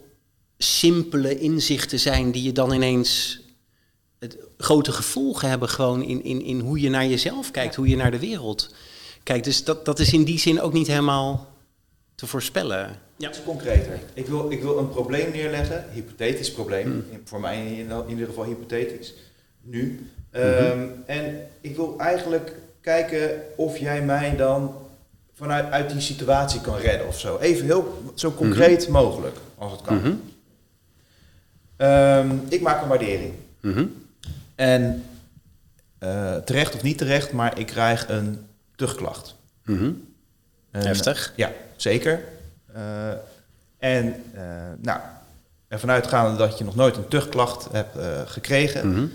[0.59, 3.41] simpele inzichten zijn die je dan ineens
[4.19, 7.97] het grote gevolgen hebben gewoon in, in, in hoe je naar jezelf kijkt, hoe je
[7.97, 8.75] naar de wereld
[9.23, 9.45] kijkt.
[9.45, 11.52] Dus dat, dat is in die zin ook niet helemaal
[12.23, 12.89] te voorspellen.
[13.17, 13.27] Ja.
[13.27, 13.99] Het is concreter.
[14.15, 17.21] Ik wil, ik wil een probleem neerleggen, hypothetisch probleem, hmm.
[17.25, 19.15] voor mij in, in, ieder geval hypothetisch,
[19.61, 20.11] nu.
[20.31, 20.43] Mhm.
[20.43, 24.75] Ehm, en ik wil eigenlijk kijken of jij mij dan
[25.35, 27.39] vanuit uit die situatie kan redden of zo.
[27.39, 28.93] Even heel zo concreet mhm.
[28.93, 29.97] mogelijk, als het kan.
[29.97, 30.13] Mhm.
[31.77, 33.33] Ehm, ik maak een waardering.
[34.55, 35.05] En
[36.01, 39.35] uh, terecht of niet terecht, maar ik krijg een terugklacht.
[39.65, 40.11] Mm
[40.71, 41.33] Heftig.
[41.37, 41.53] Ja,
[41.83, 42.25] zeker.
[42.77, 43.13] Uh,
[43.79, 44.43] en uh,
[44.79, 45.01] nou,
[45.69, 47.97] ervan uitgaande dat je nog nooit een terugklacht hebt
[48.31, 48.89] gekregen.
[48.89, 49.13] Mm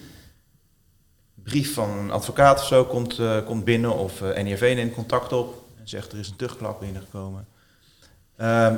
[1.43, 5.87] Brief van een advocaat of zo komt, komt binnen of NIV neemt contact op en
[5.87, 7.47] zegt er is een terugklacht binnengekomen.
[8.37, 8.75] Ehm,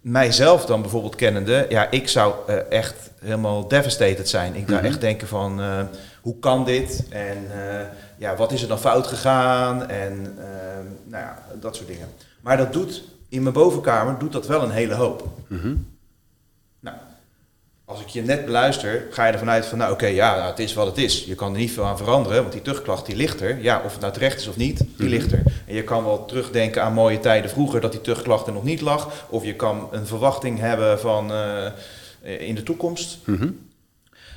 [0.00, 4.54] mijzelf dan bijvoorbeeld kennende, ja, ik zou uh, echt helemaal devastated zijn.
[4.54, 4.86] Ik zou mhm.
[4.86, 5.82] echt denken van, uh,
[6.20, 7.04] hoe kan dit?
[7.08, 7.80] En uh,
[8.18, 12.08] ja, wat is er dan fout gegaan en ehm, nou ja, dat soort dingen.
[12.40, 15.28] Maar dat doet in mijn bovenkamer doet dat wel een hele hoop.
[16.80, 16.96] Nou,
[17.84, 20.58] als ik je net beluister, ga je ervan uit van, nou oké, ja, nou, het
[20.58, 21.24] is wat het is.
[21.24, 23.62] Je kan er niet veel aan veranderen, want die terugklacht die ligt er.
[23.62, 25.42] Ja, of het nou terecht is of niet, die ligt er.
[25.66, 28.80] En je kan wel terugdenken aan mooie tijden vroeger dat die terugklacht er nog niet
[28.80, 29.26] lag.
[29.28, 33.18] Of je kan een verwachting hebben van eh, in de toekomst.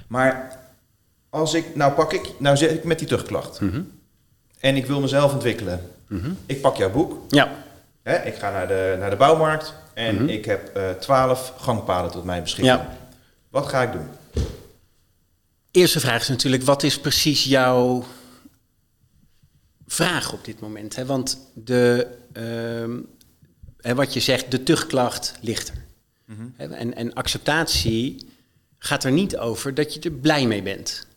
[0.07, 0.59] Maar
[1.29, 3.59] als ik, nou pak ik, nou zit ik met die terugklacht.
[4.59, 5.81] En ik wil mezelf ontwikkelen.
[6.45, 7.17] Ik pak jouw boek.
[7.29, 7.51] Ja.
[8.03, 12.23] Hè, ik ga naar de, naar de bouwmarkt en ik heb eh, twaalf gangpaden tot
[12.23, 12.75] mijn beschikking.
[12.77, 12.97] Ja.
[13.49, 14.07] Wat ga ik doen?
[15.71, 18.03] Eerste vraag is natuurlijk, wat is precies jouw
[19.87, 20.95] vraag op dit moment?
[20.95, 21.05] Hè?
[21.05, 25.81] Want de, ehm, wat je zegt, de tuchtklacht ligt er.
[26.55, 28.27] Hè, En, en acceptatie
[28.77, 31.07] gaat er niet over dat je er blij mee bent.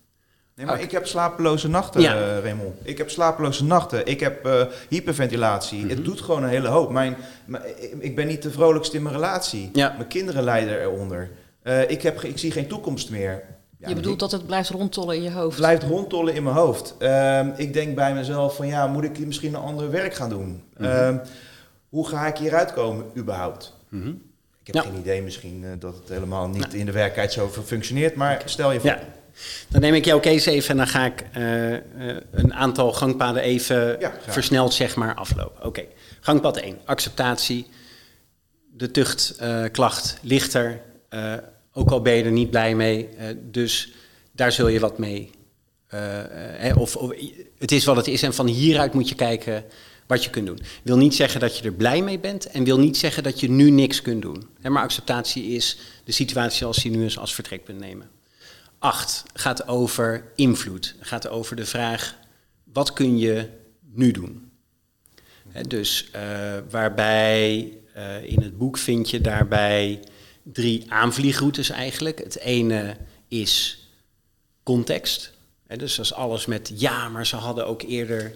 [0.57, 2.15] Nee, maar ik heb slapeloze nachten, Ja.
[2.15, 2.75] eh, Raymond.
[2.83, 4.07] Ik heb slapeloze nachten.
[4.07, 5.79] Ik heb eh, hyperventilatie.
[5.81, 5.89] Mhm.
[5.89, 6.91] Het doet gewoon een hele hoop.
[6.91, 7.63] Mijn, mijn-
[7.99, 9.71] ik ben niet de vrolijkste in mijn relatie.
[9.73, 9.95] Ja.
[9.97, 11.31] Mijn kinderen lijden eronder.
[11.63, 13.43] Eh, ik, heb, ik zie geen toekomst meer.
[13.79, 15.57] Ja, je bedoelt dat het blijft rondtollen in je Het hoofd?
[15.57, 16.95] blijft rondtollen in mijn hoofd.
[16.99, 20.63] Ehm, ik denk bij mezelf van ja, moet ik misschien een ander werk gaan doen?
[20.77, 20.85] Mhm.
[20.91, 21.17] Ehm,
[21.89, 23.75] hoe ga ik hieruit komen überhaupt?
[23.89, 24.09] Mhm.
[24.61, 24.81] Ik heb Ja.
[24.91, 28.73] geen idee misschien eh, dat het helemaal niet in de werkelijkheid zo functioneert, maar stel
[28.73, 28.99] je voor.
[29.69, 31.81] Dan neem ik jouw case even en dan ga ik eh, eh,
[32.31, 35.65] een aantal gangpaden even Ja, versneld zeg maar aflopen.
[35.65, 35.85] Oké,
[36.21, 37.67] gangpad 1, acceptatie.
[38.73, 41.35] De tuchtklacht ligt er, eh,
[41.73, 43.09] ook al ben je er niet blij mee.
[43.19, 43.93] eh, dus
[44.33, 45.31] daar zul je wat mee.
[45.87, 46.27] eh, eh,
[46.61, 47.13] hè, of, of
[47.59, 49.65] het is wat het is en van hieruit moet je kijken
[50.07, 50.59] wat je kunt doen.
[50.83, 53.51] Wil niet zeggen dat je er blij mee bent en wil niet zeggen dat je
[53.51, 54.49] nu niks kunt doen.
[54.61, 58.09] Hè, maar acceptatie is de situatie zoals die nu is als vertrekpunt nemen.
[58.79, 60.95] Acht gaat over invloed.
[61.01, 62.17] Gaat over de vraag,
[62.65, 63.49] wat kun je
[63.81, 64.51] nu doen?
[65.69, 70.01] Dus eh, waarbij eh, in het boek vind je daarbij
[70.43, 72.19] drie aanvliegroutes eigenlijk.
[72.19, 72.97] Het ene
[73.29, 73.79] is
[74.63, 75.33] context.
[75.67, 78.35] Dus dat is alles met ja, maar ze hadden ook eerder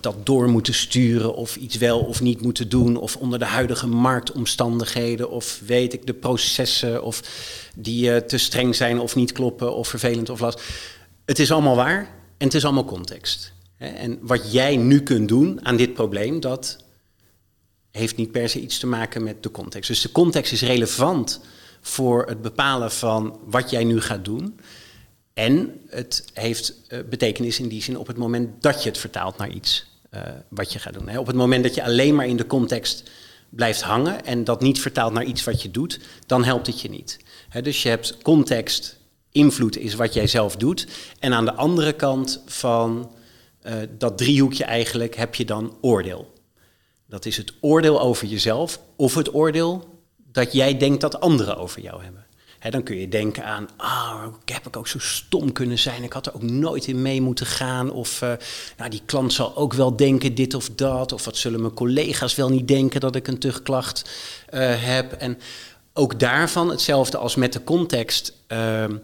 [0.00, 3.86] dat door moeten sturen of iets wel of niet moeten doen of onder de huidige
[3.86, 7.22] marktomstandigheden of weet ik de processen of
[7.74, 10.62] die eh, te streng zijn of niet kloppen of vervelend of last.
[11.24, 11.98] Het is allemaal waar
[12.36, 13.52] en het is allemaal context.
[13.76, 16.84] En wat jij nu kunt doen aan dit probleem, dat
[17.90, 19.88] heeft niet per se iets te maken met de context.
[19.88, 21.40] Dus de context is relevant
[21.80, 24.60] voor het bepalen van wat jij nu gaat doen.
[25.38, 29.36] En het heeft eh, betekenis in die zin op het moment dat je het vertaalt
[29.36, 31.08] naar iets eh, wat je gaat doen.
[31.08, 31.18] Hè.
[31.18, 33.10] Op het moment dat je alleen maar in de context
[33.48, 36.90] blijft hangen en dat niet vertaalt naar iets wat je doet, dan helpt het je
[36.90, 37.18] niet.
[37.48, 38.96] Hè, dus je hebt context,
[39.32, 40.86] invloed is wat jij zelf doet.
[41.18, 43.12] En aan de andere kant van
[43.60, 46.32] eh, dat driehoekje eigenlijk heb je dan oordeel.
[47.06, 51.80] Dat is het oordeel over jezelf of het oordeel dat jij denkt dat anderen over
[51.82, 52.26] jou hebben.
[52.70, 56.26] Dan kun je denken aan, ah, heb ik ook zo stom kunnen zijn, ik had
[56.26, 57.90] er ook nooit in mee moeten gaan.
[57.90, 58.20] Of
[58.76, 61.12] nou, die klant zal ook wel denken dit of dat.
[61.12, 64.10] Of wat zullen mijn collega's wel niet denken dat ik een tuchtklacht
[64.48, 65.12] eh, heb.
[65.12, 65.38] En
[65.92, 68.32] ook daarvan hetzelfde als met de context.
[68.46, 68.96] ehm,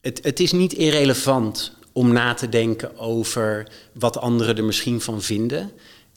[0.00, 5.22] het, het is niet irrelevant om na te denken over wat anderen er misschien van
[5.22, 5.70] vinden.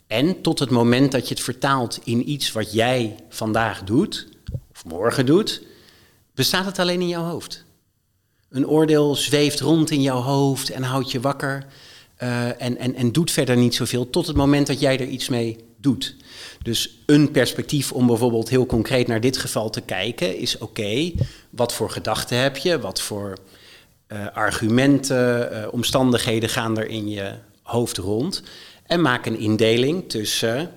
[0.06, 4.28] En tot het moment dat je het vertaalt in iets wat jij vandaag doet,
[4.72, 5.62] of morgen doet,
[6.38, 7.64] bestaat het alleen in jouw hoofd.
[8.50, 11.66] Een oordeel zweeft rond in jouw hoofd en houdt je wakker
[12.16, 15.28] eh, en, en, en doet verder niet zoveel tot het moment dat jij er iets
[15.28, 16.16] mee doet.
[16.62, 21.12] Dus een perspectief om bijvoorbeeld heel concreet naar dit geval te kijken is oké,
[21.50, 23.38] wat voor gedachten heb je, wat voor
[24.06, 28.42] eh, argumenten, eh, omstandigheden gaan er in je hoofd rond.
[28.86, 30.70] En maak een indeling tussen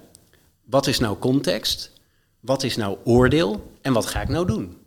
[0.65, 1.91] wat is nou context,
[2.39, 4.79] wat is nou oordeel en wat ga ik nou doen.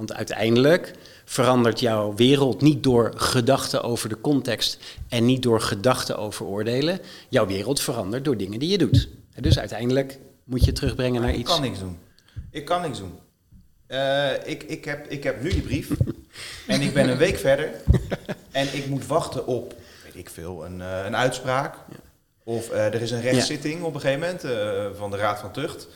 [0.00, 0.92] Want uiteindelijk
[1.24, 7.00] verandert jouw wereld niet door gedachten over de context en niet door gedachten over oordelen.
[7.28, 9.08] Jouw wereld verandert door dingen die je doet.
[9.40, 11.50] Dus uiteindelijk moet je terugbrengen naar Ik iets.
[11.50, 11.98] kan niks doen.
[12.50, 13.18] Ik kan niks doen.
[13.86, 15.90] Eh, ik, ik, heb, ik heb nu die brief
[16.66, 17.70] en ik ben een week verder
[18.50, 21.74] en ik moet wachten op, weet ik veel, een, eh, een uitspraak.
[22.44, 25.88] Of eh, er is een rechtszitting op een gegeven moment van de Raad van Tucht.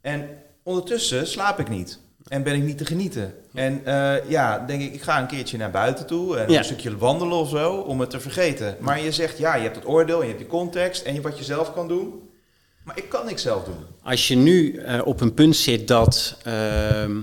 [0.00, 0.28] En
[0.62, 1.98] ondertussen slaap ik niet
[2.28, 3.34] en ben ik niet te genieten.
[3.54, 6.58] En eh, ja, denk ik, ik ga een keertje naar buiten toe en Ja.
[6.58, 8.76] een stukje wandelen of zo om het te vergeten.
[8.80, 11.38] Maar je zegt, ja, je hebt het oordeel, en je hebt die context en wat
[11.38, 12.22] je zelf kan doen.
[12.84, 13.76] Maar ik kan niks zelf doen.
[14.02, 17.20] Als je nu eh, op een punt zit dat ehm,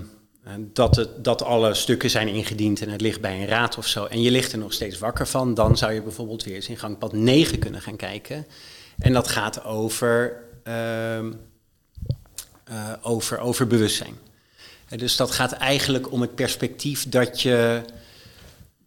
[0.60, 4.06] dat, het, dat alle stukken zijn ingediend en het ligt bij een raad of zo,
[4.06, 6.78] en je ligt er nog steeds wakker van, dan zou je bijvoorbeeld weer eens in
[6.78, 8.46] gangpad 9 kunnen gaan kijken.
[8.98, 10.34] En dat gaat over,
[10.68, 11.20] uh,
[13.02, 14.16] over, over bewustzijn.
[14.90, 17.82] Dus dat gaat eigenlijk om het perspectief dat je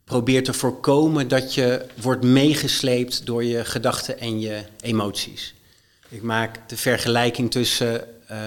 [0.08, 5.54] probeert te voorkomen dat je wordt meegesleept door je gedachten en je emoties.
[6.08, 8.08] Ik maak de vergelijking tussen.
[8.30, 8.38] Uh,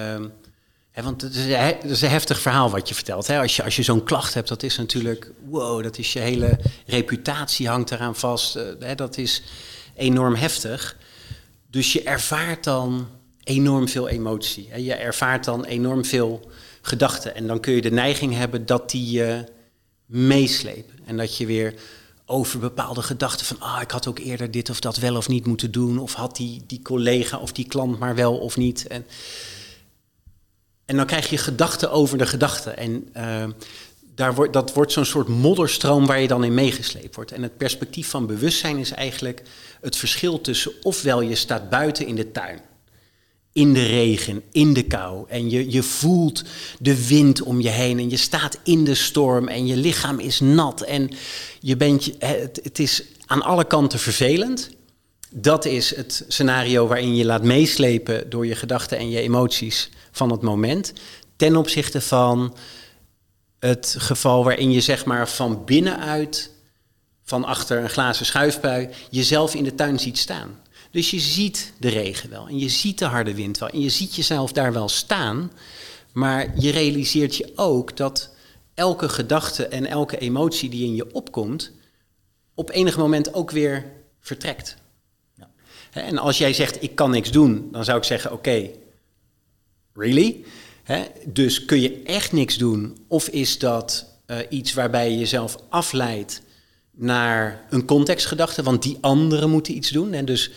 [0.92, 1.36] hè, want het
[1.84, 3.28] is, een heftig verhaal wat je vertelt.
[3.28, 3.40] Hè?
[3.40, 5.32] Als je, als je zo'n klacht hebt, dat is natuurlijk.
[5.46, 8.56] Wow, dat is je hele reputatie hangt eraan vast.
[8.56, 9.44] Uh, hè, dat is
[9.96, 10.98] enorm heftig.
[11.70, 13.08] Dus je ervaart dan
[13.44, 14.68] enorm veel emotie.
[14.70, 14.78] Hè?
[14.78, 17.36] Je ervaart dan enorm veel gedachten.
[17.36, 19.44] En dan kun je de neiging hebben dat die je
[20.06, 21.00] meeslepen.
[21.06, 21.74] En dat je weer
[22.26, 25.46] over bepaalde gedachten van, ah, ik had ook eerder dit of dat wel of niet
[25.46, 28.88] moeten doen, of had die, die collega of die klant maar wel of niet.
[28.88, 29.06] En,
[30.86, 32.78] en dan krijg je gedachten over de gedachten.
[32.78, 33.44] En uh,
[34.16, 37.32] daar wordt, dat wordt zo'n soort modderstroom waar je dan in meegesleept wordt.
[37.32, 39.42] En het perspectief van bewustzijn is eigenlijk
[39.82, 42.62] het verschil tussen ofwel je staat buiten in de tuin
[43.54, 45.26] in de regen, in de kou.
[45.28, 46.44] En je, je voelt
[46.80, 50.40] de wind om je heen en je staat in de storm en je lichaam is
[50.40, 51.10] nat en
[51.60, 54.70] je bent, het, het is aan alle kanten vervelend.
[55.30, 60.32] Dat is het scenario waarin je laat meeslepen door je gedachten en je emoties van
[60.32, 60.94] het moment.
[61.36, 62.56] Ten opzichte van
[63.60, 66.52] het geval waarin je zeg maar van binnenuit,
[67.24, 70.61] van achter een glazen schuifbui, jezelf in de tuin ziet staan.
[70.92, 73.90] Dus je ziet de regen wel en je ziet de harde wind wel en je
[73.90, 75.52] ziet jezelf daar wel staan,
[76.14, 78.30] maar je realiseert je ook dat
[78.74, 81.72] elke gedachte en elke emotie die in je opkomt,
[82.54, 83.86] op enig moment ook weer
[84.20, 84.76] vertrekt.
[85.38, 85.50] Ja.
[85.92, 88.70] En als jij zegt ik kan niks doen, dan zou ik zeggen oké,
[89.94, 90.46] really?
[91.26, 96.42] dus kun je echt niks doen of is dat uh, iets waarbij je jezelf afleidt
[96.92, 100.14] naar een contextgedachte, want die anderen moeten iets doen.
[100.14, 100.52] En dus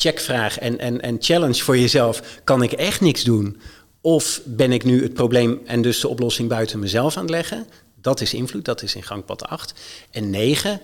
[0.00, 3.60] checkvraag en, en, en challenge voor jezelf: kan ik echt niks doen?
[4.00, 7.66] Of ben ik nu het probleem en dus de oplossing buiten mezelf aan het leggen?
[8.00, 9.74] Dat is invloed, dat is in gangpad 8.
[10.10, 10.78] En 9, uh,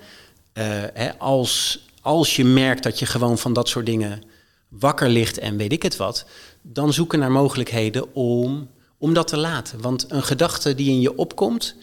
[0.95, 4.23] hè, als, als je merkt dat je gewoon van dat soort dingen
[4.69, 6.27] wakker ligt en weet ik het wat,
[6.63, 9.81] dan zoeken naar mogelijkheden om, om dat te laten.
[9.81, 11.75] Want een gedachte die in je opkomt,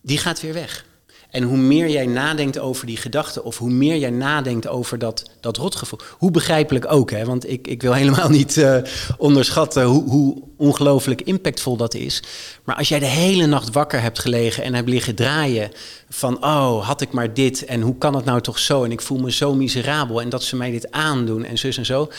[0.00, 0.84] die gaat weer weg.
[1.32, 5.30] En hoe meer jij nadenkt over die gedachten, of hoe meer jij nadenkt over dat,
[5.40, 7.24] dat rotgevoel, hoe begrijpelijk ook, hè?
[7.24, 8.76] want ik, ik wil helemaal niet uh,
[9.16, 12.22] onderschatten hoe, hoe ongelooflijk impactvol dat is.
[12.64, 15.70] Maar als jij de hele nacht wakker hebt gelegen en hebt liggen draaien
[16.08, 19.00] van, oh, had ik maar dit en hoe kan het nou toch zo en ik
[19.00, 22.10] voel me zo miserabel en dat ze mij dit aandoen en zus en zo,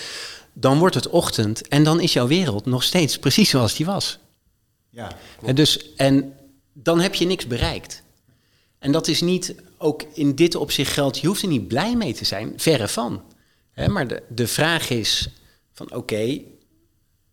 [0.53, 4.19] dan wordt het ochtend en dan is jouw wereld nog steeds precies zoals die was.
[4.89, 5.11] Ja,
[5.45, 6.33] en, dus, en
[6.73, 8.02] dan heb je niks bereikt.
[8.83, 12.13] En dat is niet, ook in dit opzicht geldt, je hoeft er niet blij mee
[12.13, 13.21] te zijn, verre van.
[13.87, 15.29] maar de, de vraag is
[15.73, 16.43] van oké, de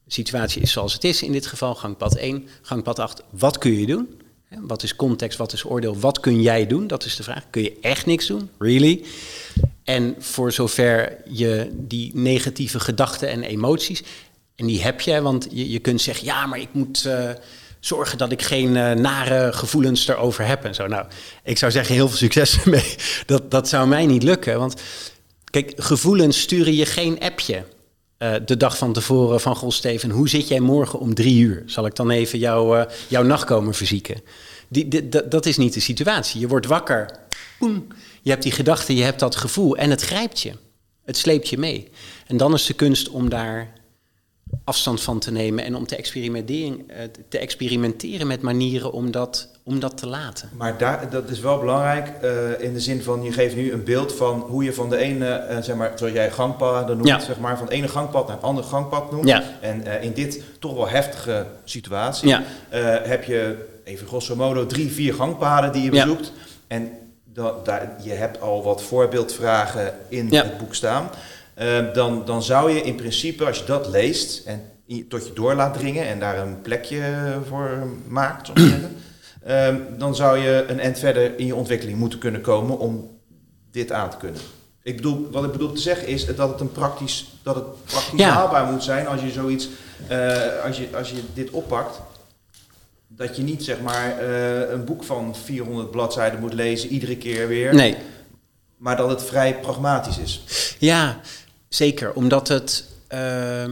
[0.06, 3.86] situatie is zoals het is in dit geval, gangpad 1, gangpad 8, wat kun je
[3.86, 4.20] doen?
[4.58, 6.86] wat is context, wat is oordeel, wat kun jij doen?
[6.86, 7.50] Dat is de vraag.
[7.50, 8.50] Kun je echt niks doen?
[8.58, 9.04] Really?
[9.84, 14.02] En voor zover je die negatieve gedachten en emoties,
[14.54, 17.04] en die heb je, want je, je kunt zeggen, ja, maar ik moet...
[17.06, 17.30] Uh,
[17.80, 20.86] zorgen dat ik geen uh, nare gevoelens erover heb en zo.
[20.86, 21.06] Nou,
[21.44, 22.94] ik zou zeggen heel veel succes mee.
[23.26, 24.80] Dat, dat zou mij niet lukken, want
[25.50, 27.64] kijk, gevoelens sturen je geen appje.
[28.18, 31.62] Uh, de dag van tevoren van Goh Steven, hoe zit jij morgen om drie uur?
[31.66, 34.22] Zal ik dan even jou, uh, jouw nacht komen verzieken?
[34.68, 36.40] Die, dat is niet de situatie.
[36.40, 37.18] Je wordt wakker,
[38.22, 40.52] je hebt die gedachte, je hebt dat gevoel en het grijpt je.
[41.04, 41.88] Het sleept je mee.
[42.26, 43.72] En dan is de kunst om daar
[44.64, 49.48] afstand van te nemen en om te experimenteren, eh, te experimenteren met manieren om dat,
[49.62, 50.48] om dat te laten.
[50.56, 53.84] Maar daar, dat is wel belangrijk uh, in de zin van je geeft nu een
[53.84, 57.20] beeld van hoe je van de ene, uh, zeg maar, zoals jij gangpaden noemt, ja.
[57.20, 59.28] zeg maar, van het ene gangpad naar het andere gangpad noemt.
[59.28, 59.42] Ja.
[59.60, 62.42] En uh, in dit toch wel heftige situatie ja.
[63.02, 66.32] heb je even grosso modo drie, vier gangpaden die je bezoekt.
[66.66, 66.92] En
[67.24, 71.10] dat, daar, je hebt al wat voorbeeldvragen in het boek staan.
[71.60, 74.62] Ehm, dan, dan zou je in principe, als je dat leest en
[75.08, 77.02] tot je door laat dringen en daar een plekje
[77.48, 82.78] voor maakt, uh, dan zou je een end verder in je ontwikkeling moeten kunnen komen
[82.78, 83.18] om
[83.70, 84.40] dit aan te kunnen.
[84.82, 88.22] Ik bedoel, wat ik bedoel te zeggen is dat het een praktisch, dat het praktisch
[88.22, 89.68] haalbaar moet zijn als je zoiets,
[90.10, 92.00] uh, als, je, als je dit oppakt.
[93.08, 97.48] Dat je niet zeg maar uh, een boek van 400 bladzijden moet lezen iedere keer
[97.48, 97.74] weer.
[97.74, 97.96] Nee.
[98.76, 100.44] Maar dat het vrij pragmatisch is.
[100.78, 101.20] Ja,
[101.70, 102.84] Zeker, omdat het.
[103.14, 103.64] Uh,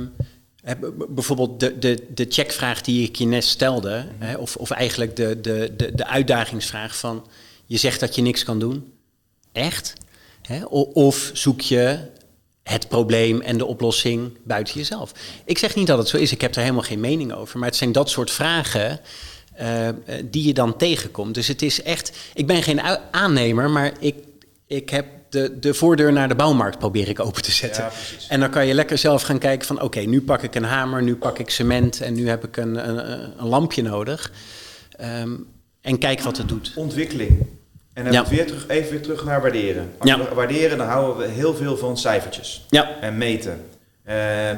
[1.09, 5.41] bijvoorbeeld de, de, de checkvraag die ik je net stelde, hè, of, of eigenlijk de,
[5.41, 7.27] de, de, de uitdagingsvraag van
[7.67, 8.93] je zegt dat je niks kan doen.
[9.53, 9.93] Echt?
[10.43, 10.65] Hè?
[10.93, 11.99] Of zoek je
[12.63, 15.13] het probleem en de oplossing buiten jezelf?
[15.45, 17.59] Ik zeg niet dat het zo is, ik heb er helemaal geen mening over.
[17.59, 19.01] Maar het zijn dat soort vragen
[19.61, 19.89] uh,
[20.25, 21.35] die je dan tegenkomt.
[21.35, 22.81] Dus het is echt, ik ben geen
[23.11, 24.15] aannemer, maar ik,
[24.67, 27.85] ik heb de, de voordeur naar de bouwmarkt probeer ik open te zetten.
[27.85, 27.91] Ja,
[28.29, 31.03] en dan kan je lekker zelf gaan kijken van oké, nu pak ik een hamer,
[31.03, 34.33] nu pak ik cement en nu heb ik een, een, een lampje nodig.
[35.01, 35.47] Um,
[35.81, 36.73] en kijk wat het doet.
[36.77, 37.47] Ontwikkeling.
[37.93, 38.29] En dan ja.
[38.29, 39.91] weer terug, even weer terug naar waarderen.
[39.99, 40.19] Als ja.
[40.19, 42.67] we waarderen, dan houden we heel veel van cijfertjes.
[42.71, 43.01] Ja.
[43.01, 43.65] En meten.
[44.09, 44.51] Uh,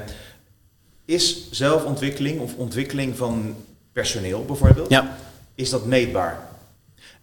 [1.04, 3.56] is zelfontwikkeling of ontwikkeling van
[3.92, 5.16] personeel bijvoorbeeld, ja.
[5.54, 6.48] is dat meetbaar?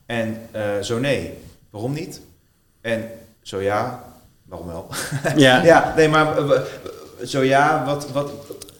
[0.06, 1.34] En uh, zo nee,
[1.70, 2.22] waarom niet?
[2.82, 3.10] En
[3.48, 4.04] zo ja,
[4.46, 4.88] waarom wel?
[5.36, 6.60] Ja, ja nee, maar uh,
[7.26, 8.32] zo ja, wat, wat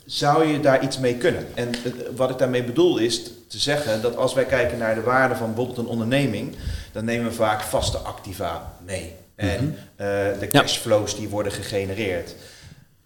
[0.06, 1.48] zou je daar iets mee kunnen?
[1.54, 1.70] En
[2.16, 5.48] wat ik daarmee bedoel is te zeggen dat als wij kijken naar de waarde van
[5.48, 6.56] bijvoorbeeld een onderneming,
[6.92, 9.16] dan nemen we vaak vaste activa mee.
[9.36, 10.08] En uh,
[10.40, 12.36] de cashflows die worden gegenereerd.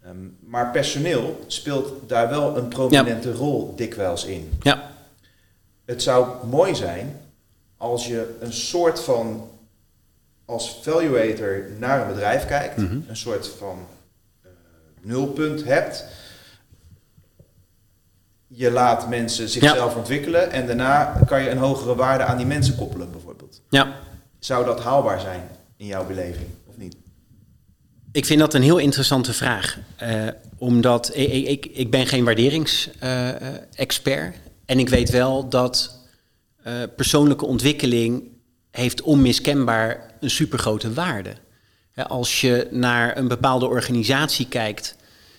[0.06, 4.58] Um, maar personeel speelt daar wel een prominente rol dikwijls in.
[4.62, 4.90] Ja.
[5.84, 7.20] Het zou mooi zijn
[7.76, 9.50] als je een soort van
[10.44, 13.04] als valuator naar een bedrijf kijkt, mm -hmm.
[13.08, 13.86] een soort van
[14.44, 14.50] uh,
[15.02, 16.04] nulpunt hebt
[18.54, 22.76] je laat mensen zichzelf ontwikkelen en daarna kan je een hogere waarde aan die mensen
[22.76, 23.60] koppelen, bijvoorbeeld.
[23.68, 23.96] Ja.
[24.38, 26.96] Zou dat haalbaar zijn in jouw beleving, of niet?
[28.12, 29.78] Ik vind dat een heel interessante vraag.
[30.02, 30.28] Uh,
[30.58, 34.34] omdat ik, ik, ik, ben geen waarderingsexpert.
[34.34, 35.98] Uh, en ik weet wel dat
[36.66, 38.22] uh, persoonlijke ontwikkeling
[38.72, 41.34] heeft onmiskenbaar een supergrote waarde.
[41.94, 44.96] Als je naar een bepaalde organisatie kijkt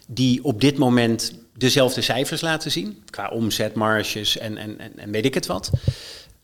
[0.08, 5.26] die op dit moment dezelfde cijfers laten zien, qua omzet, marges en, en, en, weet
[5.26, 5.72] ik het wat.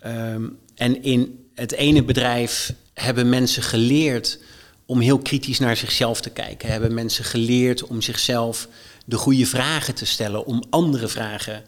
[0.05, 4.39] Um, en in het ene bedrijf hebben mensen geleerd
[4.85, 6.69] om heel kritisch naar zichzelf te kijken.
[6.69, 8.67] Hebben mensen geleerd om zichzelf
[9.05, 11.63] de goede vragen te stellen, om andere vragen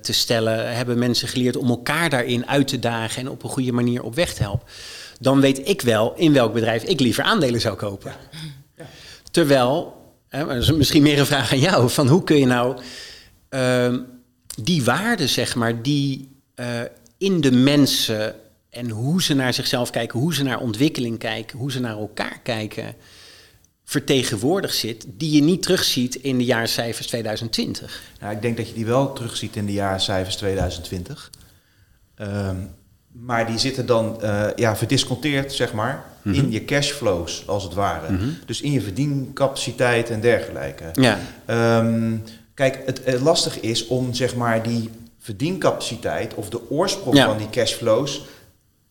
[0.00, 0.76] te stellen.
[0.76, 4.14] Hebben mensen geleerd om elkaar daarin uit te dagen en op een goede manier op
[4.14, 4.66] weg te helpen.
[5.20, 8.14] Dan weet ik wel in welk bedrijf ik liever aandelen zou kopen.
[8.76, 8.86] Ja.
[9.30, 10.00] Terwijl
[10.30, 11.90] dat is misschien meer een vraag aan jou.
[11.90, 12.80] Van hoe kun je nou
[13.50, 13.94] uh,
[14.62, 16.66] die waarden, zeg maar, die uh,
[17.18, 18.34] in de mensen
[18.70, 22.40] en hoe ze naar zichzelf kijken, hoe ze naar ontwikkeling kijken, hoe ze naar elkaar
[22.42, 22.94] kijken,
[23.90, 28.02] vertegenwoordigd zit, die je niet terugziet in de jaarcijfers 2020?
[28.20, 31.30] Nou, ik denk dat je die wel terugziet in de jaarcijfers 2020.
[32.20, 32.70] Um,
[33.12, 36.42] maar die zitten dan uh, ja, verdisconteerd, zeg maar, mm -hmm.
[36.42, 38.12] in je cashflows, als het ware.
[38.12, 38.38] Mm -hmm.
[38.46, 40.84] Dus in je verdiencapaciteit en dergelijke.
[40.92, 41.18] Ja.
[41.78, 42.22] Um,
[42.54, 47.26] kijk, het, het lastig is om zeg maar die verdiencapaciteit of de oorsprong ja.
[47.26, 48.24] van die cashflows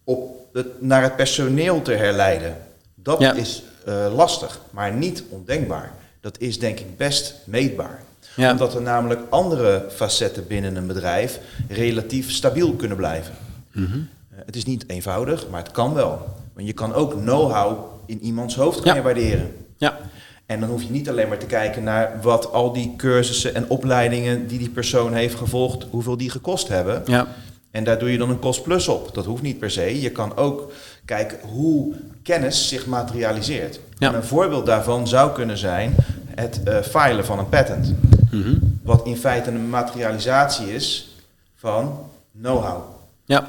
[0.04, 2.58] op het, naar het personeel te herleiden.
[2.96, 3.34] Dat ja.
[3.34, 5.92] is uh, lastig, maar niet ondenkbaar.
[6.22, 8.04] Dat is denk ik best meetbaar.
[8.36, 8.52] Ja.
[8.52, 13.34] Omdat er namelijk andere facetten binnen een bedrijf relatief stabiel kunnen blijven.
[13.72, 14.10] Mm -hmm.
[14.34, 16.28] uh, het is niet eenvoudig, maar het kan wel.
[16.54, 18.96] Want je kan ook know-how in iemands hoofd kan Ja.
[18.96, 19.56] je waarderen.
[19.78, 19.98] Ja.
[20.46, 23.70] En dan hoef je niet alleen maar te kijken naar wat al die cursussen en
[23.70, 27.02] opleidingen die die persoon heeft gevolgd, hoeveel die gekost hebben.
[27.06, 27.28] Ja.
[27.72, 29.14] En daar doe je dan een kost plus op.
[29.14, 30.02] Dat hoeft niet per se.
[30.02, 30.72] Je kan ook
[31.10, 31.94] kijken hoe
[32.24, 33.80] kennis zich materialiseert.
[33.98, 34.08] Ja.
[34.08, 35.96] En een voorbeeld daarvan zou kunnen zijn
[36.36, 37.94] het uh, filen van een patent.
[38.32, 38.56] Mhm.
[38.84, 41.16] Wat in feite een materialisatie is
[41.56, 42.10] van
[42.42, 42.82] know-how.
[43.26, 43.48] Ja.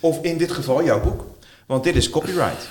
[0.00, 1.24] Of in dit geval jouw boek.
[1.66, 2.68] Want dit is copyright.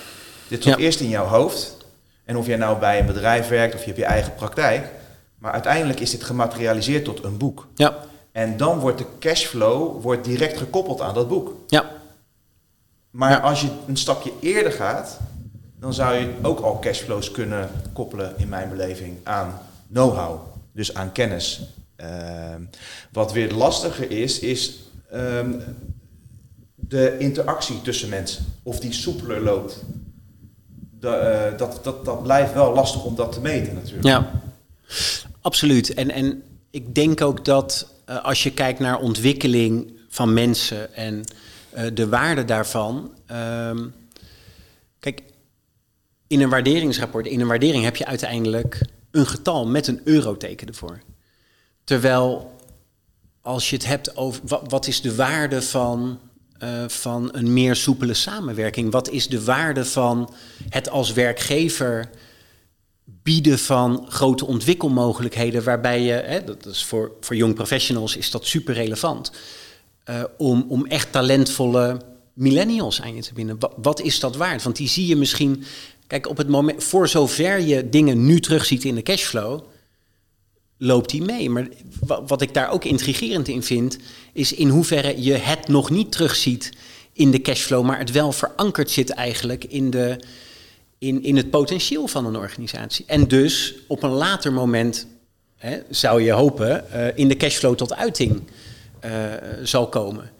[0.48, 0.78] Dit zit Ja.
[0.78, 1.76] eerst in jouw hoofd.
[2.24, 4.88] En of jij nou bij een bedrijf werkt of je hebt je eigen praktijk.
[5.38, 7.66] Maar uiteindelijk is dit gematerialiseerd tot een boek.
[7.74, 7.96] Ja.
[8.32, 11.54] En dan wordt de cashflow wordt direct gekoppeld aan dat boek.
[11.66, 11.90] Ja.
[13.10, 13.38] Maar Ja.
[13.38, 15.18] als je een stapje eerder gaat,
[15.78, 19.58] dan zou je ook al cashflows kunnen koppelen, in mijn beleving, aan
[19.92, 20.40] know-how.
[20.72, 21.60] Dus aan kennis.
[21.96, 22.60] Ehm,
[23.12, 24.78] wat weer lastiger is, is
[25.10, 25.52] ehm,
[26.74, 28.44] de interactie tussen mensen.
[28.62, 29.82] Of die soepeler loopt.
[31.00, 34.06] De, eh, dat, dat, dat blijft wel lastig om dat te meten natuurlijk.
[34.06, 34.30] Ja,
[35.40, 35.94] absoluut.
[35.94, 41.24] En, en ik denk ook dat eh, als je kijkt naar ontwikkeling van mensen en
[41.70, 43.14] eh, de waarde daarvan.
[43.26, 43.88] ehm,
[44.98, 45.22] kijk,
[46.26, 50.98] in een waarderingsrapport, in een waardering heb je uiteindelijk een getal met een euroteken ervoor.
[51.84, 52.56] Terwijl
[53.40, 56.20] als je het hebt over wat, is de waarde van,
[56.58, 58.92] eh, van een meer soepele samenwerking?
[58.92, 60.34] Wat is de waarde van
[60.68, 62.10] het als werkgever
[63.04, 68.46] bieden van grote ontwikkelmogelijkheden, waarbij je, hè, dat is voor, voor young professionals is dat
[68.46, 69.32] super relevant,
[70.10, 72.00] uh, om, om echt talentvolle
[72.32, 73.58] millennials aan je te binden.
[73.58, 74.62] Wat, wat, is dat waard?
[74.62, 75.64] Want die zie je misschien,
[76.06, 79.60] kijk, op het moment, voor zover je dingen nu terugziet in de cashflow,
[80.78, 81.50] loopt die mee.
[81.50, 81.68] Maar
[82.26, 83.98] wat ik daar ook intrigerend in vind,
[84.32, 86.72] is in hoeverre je het nog niet terugziet
[87.12, 90.20] in de cashflow, maar het wel verankerd zit eigenlijk in, de,
[91.02, 93.04] in, in het potentieel van een organisatie.
[93.06, 95.06] En dus op een later moment
[95.56, 98.42] hè, zou je hopen uh, in de cashflow tot uiting
[99.04, 99.10] uh,
[99.62, 100.30] zal komen.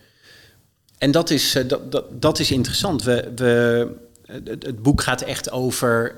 [0.99, 3.03] En dat is, uh, dat, dat, dat is interessant.
[3.03, 3.89] We, we,
[4.27, 6.17] het, het boek gaat echt over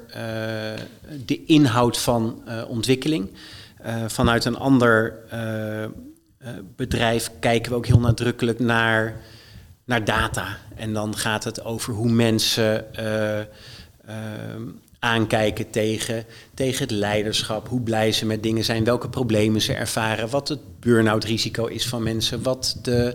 [1.27, 3.31] de inhoud van ontwikkeling.
[4.07, 5.19] vanuit een ander
[6.77, 9.21] bedrijf kijken we ook heel nadrukkelijk naar
[9.85, 10.59] naar data.
[10.77, 12.85] En dan gaat het over hoe mensen
[15.05, 16.25] aankijken tegen,
[16.55, 20.81] tegen het leiderschap, hoe blij ze met dingen zijn, welke problemen ze ervaren, wat het
[20.81, 23.15] burn-out risico is van mensen, wat de,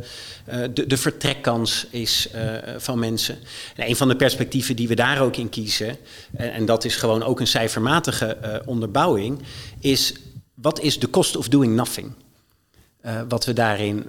[0.50, 2.30] uh, de, de, vertrekkans is
[2.78, 3.38] van mensen.
[3.76, 5.98] En een van de perspectieven die we daar ook in kiezen,
[6.36, 9.40] en, en dat is gewoon ook een cijfermatige onderbouwing,
[9.80, 10.14] is
[10.54, 12.12] wat is de cost of doing nothing?
[13.28, 14.06] wat we daarin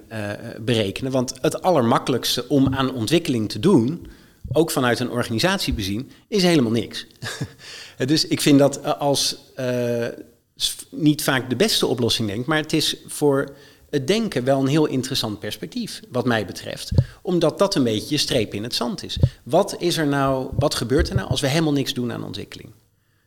[0.59, 1.11] berekenen.
[1.11, 4.07] Want het allermakkelijkste om aan ontwikkeling te doen,
[4.51, 7.07] ook vanuit een organisatie bezien, is helemaal niks.
[7.97, 10.07] dus ik vind dat als uh,
[10.89, 13.55] niet vaak de beste oplossing denk, maar het is voor
[13.89, 16.91] het denken wel een heel interessant perspectief, wat mij betreft.
[17.21, 19.19] Omdat dat een beetje je streep in het zand is.
[19.43, 22.69] Wat is er nou, wat gebeurt er nou als we helemaal niks doen aan ontwikkeling?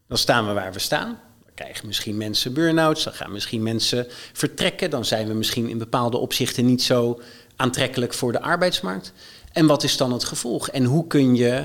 [0.09, 1.19] Dan staan we waar we staan
[1.55, 6.17] krijgen misschien mensen burn-outs, dan gaan misschien mensen vertrekken, dan zijn we misschien in bepaalde
[6.17, 7.21] opzichten niet zo
[7.57, 9.13] aantrekkelijk voor de arbeidsmarkt.
[9.55, 10.69] En wat is dan het gevolg?
[10.69, 11.65] En hoe kun je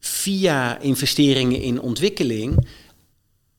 [0.00, 2.68] via investeringen in ontwikkeling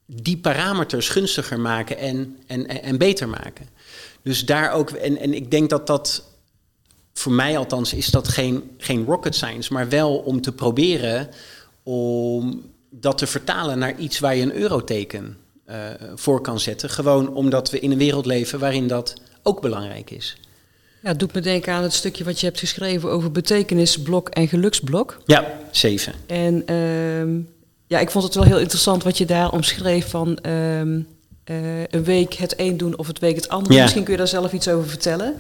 [0.06, 3.70] die parameters gunstiger maken en, en, en beter maken?
[4.22, 6.24] Dus daar ook, en, en ik denk dat dat,
[7.14, 11.30] voor mij althans, is dat geen, geen rocket science, maar wel om te proberen
[11.84, 15.38] om dat te vertalen naar iets waar je een euroteken
[15.70, 15.76] uh,
[16.16, 16.90] voor kan zetten.
[16.90, 20.38] Gewoon omdat we in een wereld leven waarin dat ook belangrijk is.
[21.04, 24.48] Ja, het doet me denken aan het stukje wat je hebt geschreven over betekenisblok en
[24.48, 25.18] geluksblok.
[25.26, 26.14] Ja, zeven.
[26.28, 27.44] En uh,
[27.88, 30.80] ja, ik vond het wel heel interessant wat je daar omschreef van uh,
[31.90, 33.74] een week het een doen of het week het ander.
[33.74, 33.82] Ja.
[33.82, 35.36] Misschien kun je daar zelf iets over vertellen.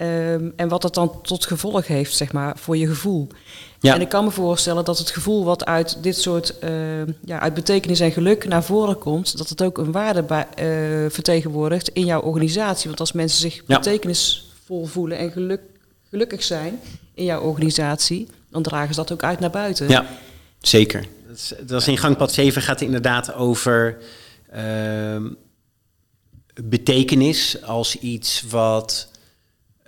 [0.00, 3.28] Um, en wat dat dan tot gevolg heeft, zeg maar, voor je gevoel.
[3.80, 3.94] Ja.
[3.94, 6.70] En ik kan me voorstellen dat het gevoel wat uit dit soort, uh,
[7.24, 11.10] ja, uit betekenis en geluk naar voren komt, dat het ook een waarde bij, uh,
[11.10, 12.86] vertegenwoordigt in jouw organisatie.
[12.86, 13.80] Want als mensen zich ja.
[14.66, 15.60] Betekenisvol voelen en geluk,
[16.08, 16.80] gelukkig zijn
[17.14, 19.88] in jouw organisatie, dan dragen ze dat ook uit naar buiten.
[19.88, 20.06] Ja,
[20.60, 21.06] zeker.
[21.26, 23.98] Dat is, dat is in gangpad 7 gaat het inderdaad over
[24.54, 25.16] uh,
[26.64, 29.10] betekenis als iets wat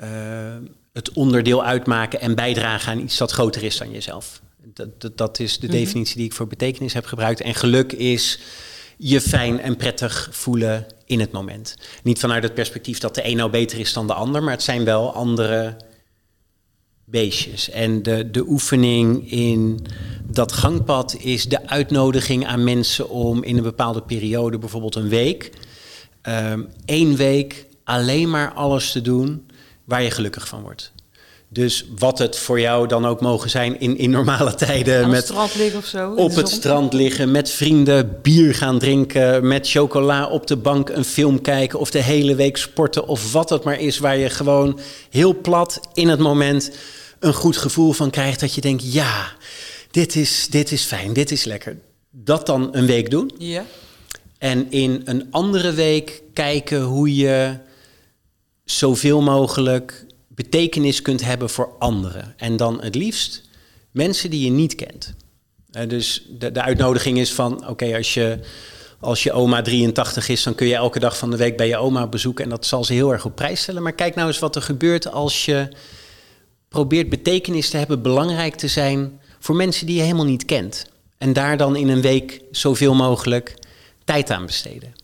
[0.02, 0.56] uh,
[0.92, 4.40] het onderdeel uitmaken en bijdragen aan iets dat groter is dan jezelf.
[4.74, 5.76] Dat, dat, dat is de -hmm.
[5.76, 7.40] definitie die ik voor betekenis heb gebruikt.
[7.40, 8.38] En geluk is
[8.98, 11.76] je fijn en prettig voelen in het moment.
[12.02, 14.62] Niet vanuit het perspectief dat de een nou beter is dan de ander, maar het
[14.62, 15.76] zijn wel andere
[17.04, 17.70] beestjes.
[17.70, 19.86] En de, de oefening in
[20.24, 25.52] dat gangpad is de uitnodiging aan mensen om in een bepaalde periode, bijvoorbeeld een week,
[26.22, 29.50] um, één week alleen maar alles te doen
[29.84, 30.92] waar je gelukkig van wordt.
[31.50, 35.04] Dus wat het voor jou dan ook mogen zijn in, in normale tijden.
[35.04, 36.14] Aan met het strand liggen of zo.
[36.14, 41.04] Op het strand liggen, met vrienden, bier gaan drinken, met chocola op de bank een
[41.04, 44.78] film kijken of de hele week sporten of wat het maar is waar je gewoon
[45.10, 46.70] heel plat in het moment
[47.18, 49.32] een goed gevoel van krijgt dat je denkt ja,
[49.90, 51.76] dit is, dit is fijn, dit is lekker.
[52.10, 53.30] Dat dan een week doen.
[53.38, 53.64] Ja.
[54.38, 57.56] En in een andere week kijken hoe je
[58.64, 60.06] zoveel mogelijk
[60.38, 62.34] betekenis kunt hebben voor anderen.
[62.36, 63.42] En dan het liefst
[63.90, 65.14] mensen die je niet kent.
[65.72, 68.38] Uh, dus de, de, uitnodiging is van, oké, als, je,
[69.00, 71.76] als je oma 83 is, dan kun je elke dag van de week bij je
[71.76, 73.82] oma bezoeken en dat zal ze heel erg op prijs stellen.
[73.82, 75.68] Maar kijk nou eens wat er gebeurt als je
[76.68, 80.86] probeert betekenis te hebben, belangrijk te zijn voor mensen die je helemaal niet kent.
[81.18, 83.54] En daar dan in een week zoveel mogelijk
[84.04, 84.94] tijd aan besteden.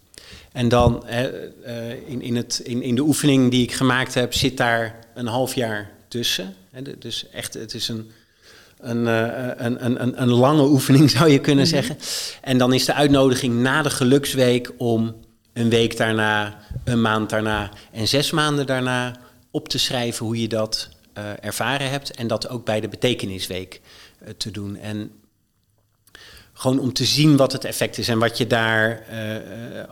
[0.52, 4.56] En dan uh, in, in, het, in, in de oefening die ik gemaakt heb, zit
[4.56, 6.54] daar een half jaar tussen.
[6.98, 8.10] Dus echt, het is een,
[8.78, 11.82] een, een, een, een, lange oefening, zou je kunnen mm-hmm.
[11.82, 11.98] zeggen.
[12.42, 15.14] En dan is de uitnodiging na de geluksweek om
[15.52, 19.16] een week daarna, een maand daarna en zes maanden daarna
[19.50, 20.88] op te schrijven hoe je dat
[21.18, 22.10] uh, ervaren hebt.
[22.10, 23.80] En dat ook bij de betekenisweek
[24.22, 24.76] uh, te doen.
[24.76, 25.10] En
[26.52, 28.08] gewoon om te zien wat het effect is.
[28.08, 29.88] En wat je daar eh, eh,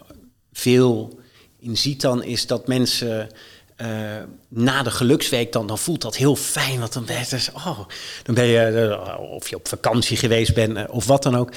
[0.53, 1.19] veel
[1.59, 3.29] in ziet dan, is dat mensen
[3.83, 3.89] uh,
[4.49, 6.79] na de geluksweek dan, dan voelt dat heel fijn.
[6.79, 7.79] Want dan ben je, dus, oh,
[8.23, 11.53] dan ben je, of je op vakantie geweest bent of wat dan ook.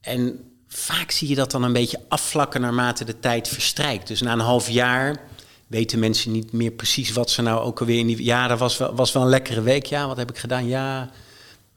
[0.00, 4.08] En vaak zie je dat dan een beetje afvlakken naarmate de tijd verstrijkt.
[4.08, 5.20] Dus na een half jaar
[5.66, 8.24] weten mensen niet meer precies wat ze nou ook alweer in die...
[8.24, 9.86] Ja, dat was wel, was wel een lekkere week.
[9.86, 10.66] Ja, wat heb ik gedaan?
[10.66, 11.10] Ja,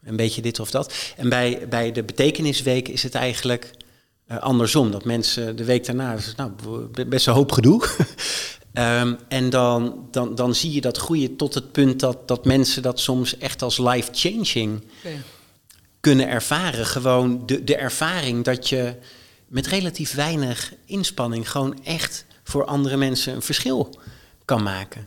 [0.03, 0.93] een beetje dit of dat.
[1.17, 3.71] En bij, bij de betekenisweek is het eigenlijk
[4.28, 4.91] andersom.
[4.91, 6.51] Dat mensen de week daarna, dus, nou,
[7.07, 7.84] best een hoop gedoe.
[8.78, 12.82] um, en dan, dan, dan zie je dat groeien tot het punt dat, dat mensen
[12.82, 14.84] dat soms echt als life-changing
[15.99, 16.86] kunnen ervaren.
[16.86, 18.95] Gewoon de, de ervaring dat je
[19.47, 23.99] met relatief weinig inspanning gewoon echt voor andere mensen een verschil
[24.45, 25.05] kan maken.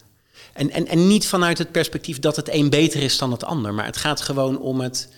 [0.52, 3.74] En, en, en niet vanuit het perspectief dat het een beter is dan het ander,
[3.74, 5.08] maar het gaat gewoon om het,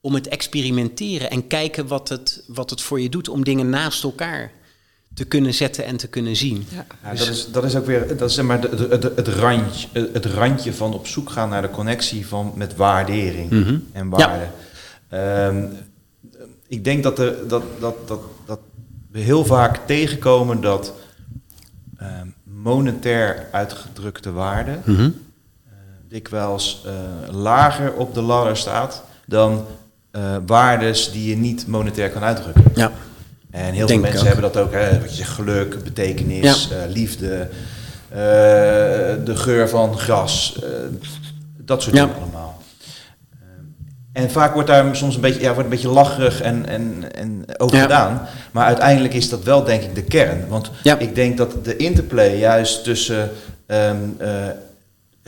[0.00, 4.02] om het experimenteren en kijken wat het, wat het voor je doet om dingen naast
[4.02, 4.52] elkaar
[5.18, 6.66] te kunnen zetten en te kunnen zien.
[6.68, 10.24] Ja, ja dat, is, dat is ook weer dat is zeg maar het, randje, het
[10.24, 13.76] randje van op zoek gaan naar de connectie van, met waardering mhm.
[13.92, 14.46] en waarde.
[15.10, 15.46] Ja.
[15.46, 15.70] Um,
[16.68, 18.58] ik denk dat, er, dat, dat, dat, dat
[19.10, 20.92] we heel vaak tegenkomen dat
[22.02, 25.04] um, monetair uitgedrukte waarde mm -hmm.
[25.04, 25.72] uh,
[26.08, 29.66] dikwijls uh, lager op de ladder staat dan
[30.12, 32.64] uh, waardes die je niet monetair kan uitdrukken.
[32.74, 32.92] Ja.
[33.50, 36.86] En heel veel mensen hebben dat ook, hè, wat je zegt, geluk, betekenis, ja.
[36.86, 37.48] liefde,
[39.24, 40.58] de geur van gras,
[41.56, 42.02] dat soort ja.
[42.02, 42.62] dingen allemaal.
[44.12, 47.44] En vaak wordt daar soms een beetje, ja, wordt een beetje lacherig en, en, en
[47.56, 48.28] over gedaan.
[48.50, 50.48] Maar uiteindelijk is dat wel denk ik de kern.
[50.48, 53.30] Want ik denk dat de interplay juist tussen
[53.66, 54.28] um, uh,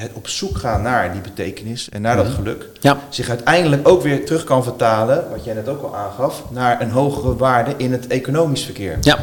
[0.01, 2.35] het op zoek gaan naar die betekenis en naar dat mhm.
[2.35, 2.69] geluk,
[3.09, 6.91] zich uiteindelijk ook weer terug kan vertalen, wat jij net ook al aangaf, naar een
[6.91, 8.99] hogere waarde in het economisch verkeer.
[9.01, 9.19] Ja.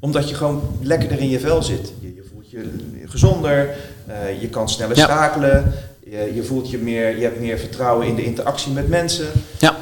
[0.00, 1.92] Omdat je gewoon lekkerder in je vel zit.
[2.00, 2.70] Je, je voelt je
[3.04, 3.76] gezonder,
[4.08, 5.72] uh, je kan sneller schakelen.
[6.04, 9.26] Je, je, voelt je meer, je hebt meer vertrouwen in de interactie met mensen.
[9.58, 9.76] Ja.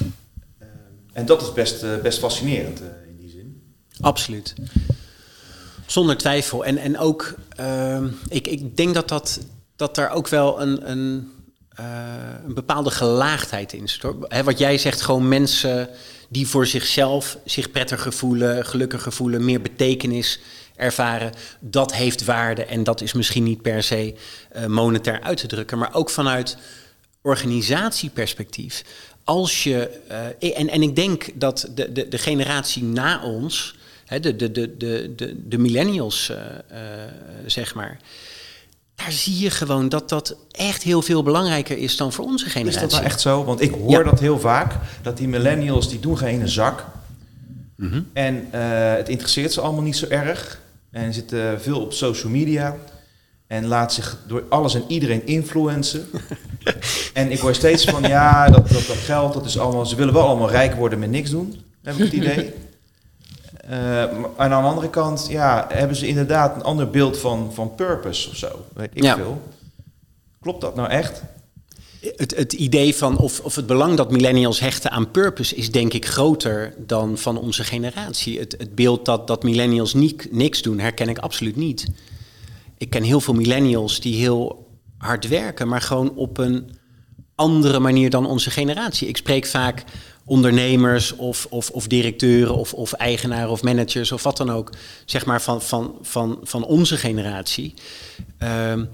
[0.00, 0.68] Uh,
[1.12, 3.62] en dat is best, uh, best fascinerend in die zin.
[4.00, 4.54] Absoluut.
[5.86, 6.64] Zonder twijfel.
[6.64, 9.40] En, en ook, ehm, ik, ik denk dat, dat,
[9.78, 11.32] dat daar ook wel een, een,
[12.46, 14.02] een bepaalde gelaagdheid in zit.
[14.28, 15.88] He, wat jij zegt, gewoon mensen
[16.28, 20.40] die voor zichzelf zich prettiger voelen, gelukkiger voelen, meer betekenis
[20.76, 24.14] ervaren, dat heeft waarde en dat is misschien niet per se
[24.56, 26.56] uh, monetair uit te drukken, maar ook vanuit
[27.22, 28.84] organisatieperspectief.
[29.24, 30.00] Als je,
[30.40, 34.52] uh, en, en ik denk dat de, de, de generatie na ons, hè, de, de,
[34.52, 36.32] de, de, de millennials,
[37.46, 37.98] zeg maar,
[38.98, 42.76] daar zie je gewoon dat dat echt heel veel belangrijker is dan voor onze generatie.
[42.76, 43.44] Is dat nou echt zo?
[43.44, 44.02] Want ik hoor ja.
[44.02, 46.84] dat heel vaak, dat die millennials die doen geen zak.
[47.76, 48.08] Mm -hmm.
[48.12, 48.48] En
[48.96, 50.60] het interesseert ze allemaal niet zo erg.
[50.90, 52.76] En zit uh, veel op social media.
[53.46, 56.06] En laat zich door alles en iedereen influencen.
[57.14, 59.86] en ik hoor steeds van, ja, dat, dat, dat geld, dat is allemaal...
[59.86, 62.54] Ze willen wel allemaal rijk worden met niks doen, heb ik het idee.
[63.70, 67.74] Uh, en aan de andere kant, ja, hebben ze inderdaad een ander beeld van, van
[67.74, 68.64] purpose of zo.
[68.74, 69.16] Weet ik ja.
[69.16, 69.42] veel.
[70.40, 71.22] Klopt dat nou echt?
[72.16, 75.92] Het, het, idee van of, of het belang dat millennials hechten aan purpose is denk
[75.92, 78.38] ik groter dan van onze generatie.
[78.38, 81.86] Het, het beeld dat, dat millennials niet, niks doen herken ik absoluut niet.
[82.78, 84.66] Ik ken heel veel millennials die heel
[84.98, 86.70] hard werken, maar gewoon op een
[87.34, 89.08] andere manier dan onze generatie.
[89.08, 89.84] Ik spreek vaak
[90.28, 94.72] ondernemers of, of, of directeuren of, of eigenaren of managers of wat dan ook,
[95.04, 97.74] zeg maar van, van, van, van onze generatie.
[98.70, 98.88] Um,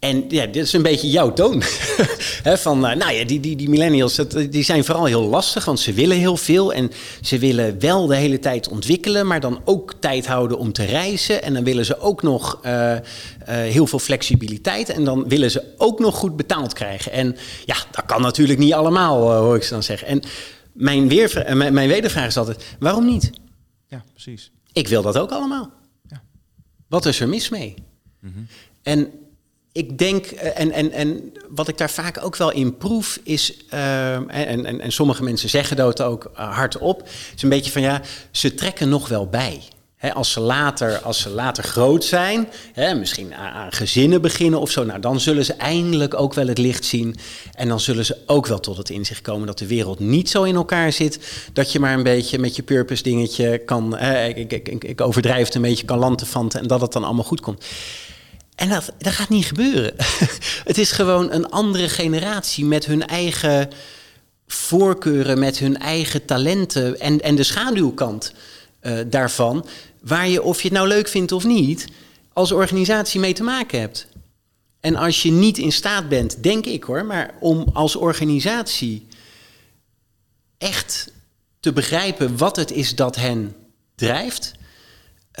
[0.00, 1.62] en ja, dit is een beetje jouw toon.
[2.44, 5.80] van, uh, nou ja, die, die, die millennials, dat, die zijn vooral heel lastig, want
[5.80, 6.72] ze willen heel veel.
[6.72, 6.90] En
[7.20, 11.42] ze willen wel de hele tijd ontwikkelen, maar dan ook tijd houden om te reizen.
[11.42, 12.98] En dan willen ze ook nog uh, uh,
[13.46, 14.88] heel veel flexibiliteit.
[14.88, 17.12] En dan willen ze ook nog goed betaald krijgen.
[17.12, 20.08] En ja, dat kan natuurlijk niet allemaal, hoor ik ze dan zeggen.
[20.08, 20.22] En
[20.80, 23.30] mijn, weervra- mijn, mijn wedervraag is altijd, waarom niet?
[23.86, 24.50] Ja, precies.
[24.72, 25.72] Ik wil dat ook allemaal.
[26.08, 26.22] Ja.
[26.88, 27.74] Wat is er mis mee?
[28.20, 28.46] Mm-hmm.
[28.82, 29.12] En
[29.72, 33.64] ik denk, eh, en, en, en wat ik daar vaak ook wel in proef, is,
[33.74, 38.02] uh, en, en, en sommige mensen zeggen dat ook hardop, is een beetje van ja,
[38.30, 39.62] ze trekken nog wel bij.
[40.14, 44.84] Als, ze later, als ze later groot zijn, he, misschien aan, gezinnen beginnen of zo,
[44.84, 47.16] nou, dan zullen ze eindelijk ook wel het licht zien.
[47.54, 50.42] En dan zullen ze ook wel tot het inzicht komen dat de wereld niet zo
[50.42, 51.18] in elkaar zit.
[51.52, 55.46] Dat je maar een beetje met je purpose dingetje kan, ik, ik, ik, ik overdrijf
[55.46, 57.64] het een beetje, kan lantefanten en dat het dan allemaal goed komt.
[58.54, 59.94] En dat, dat gaat niet gebeuren.
[60.70, 63.68] het is gewoon een andere generatie met hun eigen
[64.46, 68.32] voorkeuren met hun eigen talenten en, en de schaduwkant
[68.82, 69.66] uh, daarvan,
[70.00, 71.88] waar je, of je het nou leuk vindt of niet,
[72.32, 74.06] als organisatie mee te maken hebt.
[74.80, 79.06] En als je niet in staat bent, denk ik hoor, maar om als organisatie
[80.58, 81.12] echt
[81.60, 83.54] te begrijpen wat het is dat hen
[83.94, 84.54] drijft,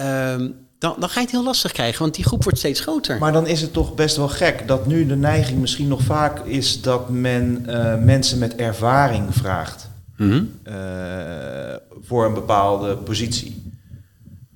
[0.00, 3.18] um, dan, dan ga je het heel lastig krijgen, want die groep wordt steeds groter.
[3.18, 6.46] Maar dan is het toch best wel gek dat nu de neiging misschien nog vaak
[6.46, 10.60] is dat men uh, mensen met ervaring vraagt mm -hmm.
[10.64, 10.74] uh,
[12.02, 13.72] voor een bepaalde positie.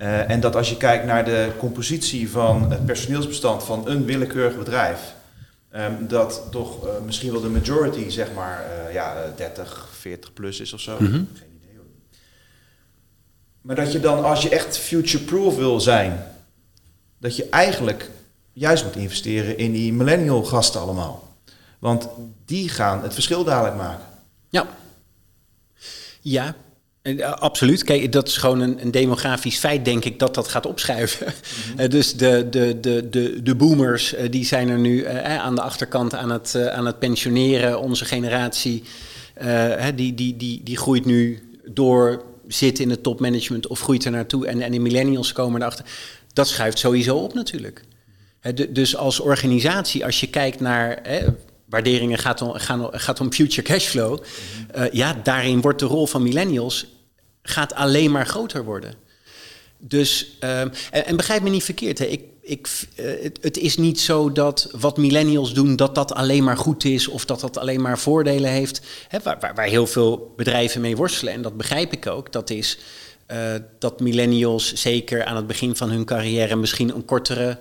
[0.04, 4.58] Uh, en dat als je kijkt naar de compositie van het personeelsbestand van een willekeurig
[4.58, 5.14] bedrijf,
[5.76, 10.80] um, dat toch misschien wel de majority, zeg maar, ja, 30, 40 plus is of
[10.80, 10.96] zo.
[10.98, 11.28] Mm -hmm.
[13.60, 16.26] Maar dat je dan, als je echt future-proof wil zijn,
[17.18, 18.10] dat je eigenlijk
[18.52, 21.36] juist moet investeren in die millennial gasten allemaal.
[21.78, 22.08] Want
[22.44, 24.04] die gaan het verschil dadelijk maken.
[24.48, 24.66] Ja.
[26.20, 26.52] Ja, eh,
[27.38, 27.84] absoluut.
[27.84, 31.26] Kijk, dat is gewoon een, een, demografisch feit, denk ik, dat dat gaat opschuiven.
[31.26, 31.32] Mhm.
[31.84, 35.60] Eh, dus de, de, de, de, de boomers, eh, die zijn er nu aan de
[35.60, 37.80] achterkant aan het, aan het pensioneren.
[37.80, 38.82] Onze generatie,
[39.94, 44.46] die, die, die, die groeit nu door zit in het topmanagement of groeit er naartoe
[44.46, 45.84] en, en de millennials komen erachter.
[46.32, 47.84] Dat schuift sowieso op natuurlijk.
[48.70, 51.02] dus als organisatie, als je kijkt naar
[51.64, 54.82] waarderingen gaat om, gaan, gaat om future cashflow, mhm.
[54.82, 56.86] uh, ja, daarin wordt de rol van millennials
[57.46, 58.94] gaat alleen maar groter worden.
[59.78, 62.04] Dus, ehm, en, begrijp me niet verkeerd, hè.
[62.04, 62.68] Ik, ik,
[63.00, 66.84] uh, het, het, is niet zo dat wat millennials doen, dat dat alleen maar goed
[66.84, 68.80] is of dat dat alleen maar voordelen heeft.
[69.08, 72.78] Hè, waar, waar, heel veel bedrijven mee worstelen, en dat begrijp ik ook, dat is
[73.32, 77.58] uh, dat millennials zeker aan het begin van hun carrière misschien een kortere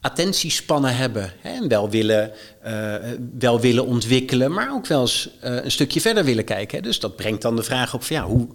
[0.00, 1.32] attentiespannen hebben.
[1.40, 2.32] Hè, en wel willen,
[2.66, 2.94] uh,
[3.38, 6.76] wel willen ontwikkelen, maar ook wel eens een stukje verder willen kijken.
[6.76, 6.82] Hè.
[6.82, 8.48] Dus dat brengt dan de vraag op van ja, hoe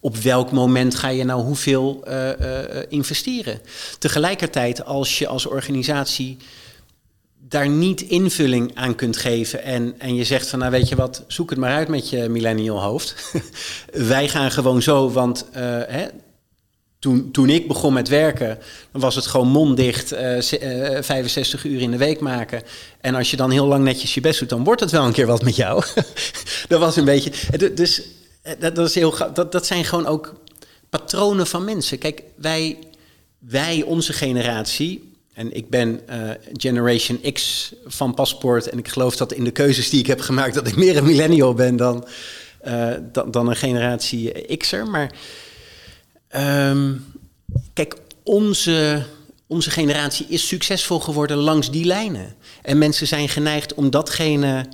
[0.00, 2.30] op welk moment ga je nou hoeveel uh,
[2.88, 3.60] investeren.
[3.98, 6.36] Tegelijkertijd, als je als organisatie
[7.48, 11.24] daar niet invulling aan kunt geven en, en je zegt van nou weet je wat,
[11.26, 13.32] zoek het maar uit met je millennial hoofd.
[13.92, 16.06] Wij gaan gewoon zo, want hè,
[16.98, 18.58] toen, toen ik begon met werken,
[18.90, 20.18] was het gewoon monddicht, uh,
[21.00, 22.62] 65 uur in de week maken.
[23.00, 25.12] En als je dan heel lang netjes je best doet, dan wordt het wel een
[25.12, 25.84] keer wat met jou.
[26.68, 27.32] dat was een beetje.
[27.74, 28.02] Dus
[28.42, 30.34] eh, dat, dat, is heel, dat, dat zijn gewoon ook
[30.90, 31.98] patronen van mensen.
[31.98, 32.78] Kijk, wij,
[33.38, 36.00] wij onze generatie, en ik ben
[36.52, 38.68] Generation X van paspoort.
[38.68, 41.04] En ik geloof dat in de keuzes die ik heb gemaakt, dat ik meer een
[41.04, 42.06] millennial ben dan,
[43.12, 44.86] dan, dan, een generatie X'er.
[44.86, 45.10] Maar
[46.36, 47.04] um,
[47.72, 49.02] kijk, onze,
[49.46, 52.34] onze generatie is succesvol geworden langs die lijnen.
[52.62, 54.66] En mensen zijn geneigd om datgene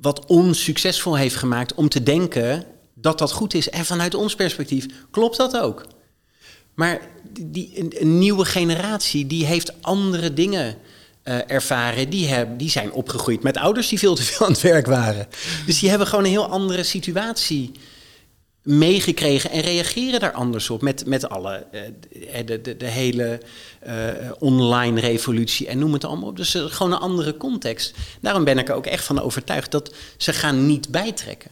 [0.00, 2.64] wat ons succesvol heeft gemaakt, om te denken
[2.94, 3.70] dat dat goed is.
[3.70, 5.86] En vanuit ons perspectief klopt dat ook.
[6.74, 7.00] Maar
[7.40, 10.76] die, een, nieuwe generatie die heeft andere dingen
[11.24, 12.10] uh, ervaren.
[12.10, 15.28] Die, hebben, die zijn opgegroeid met ouders die veel te veel aan het werk waren.
[15.66, 17.72] Dus die hebben gewoon een heel andere situatie
[18.62, 21.80] meegekregen en reageren daar anders op met, met alle, uh,
[22.46, 23.40] de, de, de, hele
[23.86, 23.92] uh,
[24.38, 26.36] online revolutie en noem het allemaal op.
[26.36, 27.94] Dus gewoon een andere context.
[28.20, 31.50] Daarom ben ik er ook echt van overtuigd dat ze gaan niet bijtrekken.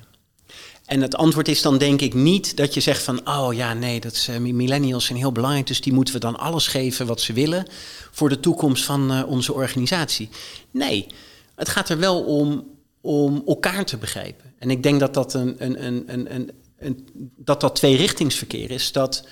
[0.84, 4.00] En het antwoord is dan denk ik niet dat je zegt van, oh ja, nee,
[4.00, 7.32] dat is, millennials zijn heel belangrijk, dus die moeten we dan alles geven wat ze
[7.32, 7.66] willen
[8.10, 10.28] voor de toekomst van onze organisatie.
[10.70, 11.06] Nee,
[11.54, 12.66] het gaat er wel om,
[13.00, 14.52] om elkaar te begrijpen.
[14.58, 19.26] En ik denk dat dat, een, een, een, een, een, dat, dat tweerichtingsverkeer is, dat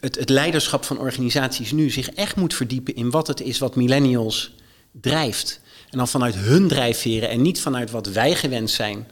[0.00, 3.76] het, het leiderschap van organisaties nu zich echt moet verdiepen in wat het is wat
[3.76, 4.54] millennials
[4.90, 5.60] drijft.
[5.90, 9.08] En dan vanuit hun drijfveren en niet vanuit wat wij gewend zijn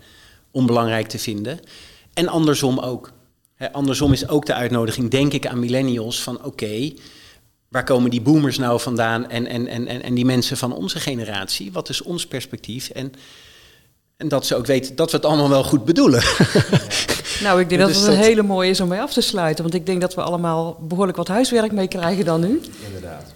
[0.50, 1.60] onbelangrijk te vinden.
[2.14, 3.12] En andersom ook.
[3.72, 6.92] andersom is ook de uitnodiging, denk ik, aan millennials van oké,
[7.68, 11.72] waar komen die boomers nou vandaan en, en, en, en die mensen van onze generatie?
[11.72, 12.88] Wat is ons perspectief?
[12.88, 13.12] En,
[14.20, 16.22] en dat ze ook weten dat we het allemaal wel goed bedoelen.
[17.40, 19.62] Nou, ik denk dat het een hele mooie is om mee af te sluiten.
[19.62, 22.60] Want ik denk dat we allemaal behoorlijk wat huiswerk mee krijgen dan nu.
[22.86, 23.30] Inderdaad.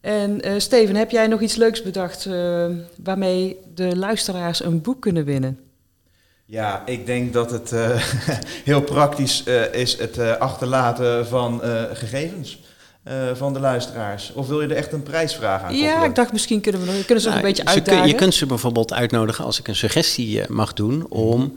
[0.00, 2.66] En uh, Steven, heb jij nog iets leuks bedacht uh,
[3.04, 5.58] waarmee de luisteraars een boek kunnen winnen?
[6.44, 8.02] Ja, ik denk dat het uh,
[8.64, 11.60] heel praktisch uh, is het uh, achterlaten van
[11.92, 12.62] gegevens
[13.34, 14.32] van de luisteraars.
[14.34, 17.04] Of wil je er echt een prijsvraag aan Ja, ik dacht misschien kunnen, we, kunnen
[17.06, 18.00] ze nog nou, een beetje uitdagen.
[18.00, 21.54] Kun, je kunt ze bijvoorbeeld uitnodigen als ik een suggestie mag doen om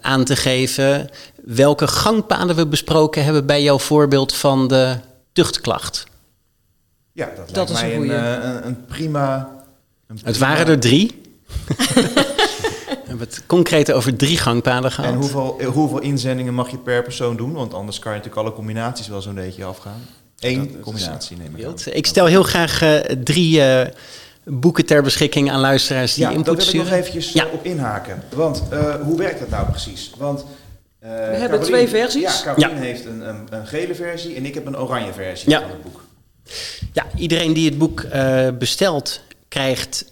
[0.00, 1.10] aan te geven
[1.44, 4.96] welke gangpaden we besproken hebben bij jouw voorbeeld van de
[5.32, 6.06] tuchtklacht.
[7.12, 9.50] Ja, dat, dat lijkt mij een, een, een, prima,
[10.06, 10.28] een, prima...
[10.28, 11.22] Het waren er drie.
[13.06, 15.10] hebben het concreet over drie gangpaden gehad.
[15.10, 17.52] En hoeveel, hoeveel inzendingen mag je per persoon doen?
[17.52, 20.02] Want anders kan je natuurlijk alle combinaties wel zo'n beetje afgaan.
[20.44, 21.74] Eén combinatie neem ik aan.
[21.92, 23.80] Ik stel heel graag uh, drie uh,
[24.44, 26.86] boeken ter beschikking aan luisteraars die ja, input daar wil sturen.
[26.86, 27.46] ik nog eventjes ja.
[27.52, 28.22] op inhaken.
[28.34, 30.12] Want uh, hoe werkt dat nou precies?
[30.18, 30.44] Want
[30.98, 32.42] we hebben twee versies.
[32.42, 35.62] Ja, Caroline heeft een, een, een, gele versie en ik heb een oranje versie van
[35.62, 36.04] het boek.
[36.92, 38.06] Ja, iedereen die het boek
[38.58, 40.06] bestelt krijgt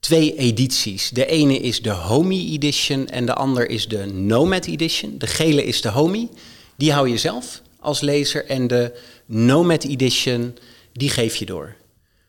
[0.00, 1.10] twee edities.
[1.10, 5.14] De ene is de Homie Edition en de ander is de Nomad Edition.
[5.18, 6.28] De gele is de Homie,
[6.76, 8.46] die hou je zelf als lezer.
[8.46, 8.92] En de
[9.26, 10.56] Nomad Edition,
[10.92, 11.74] die geef je door.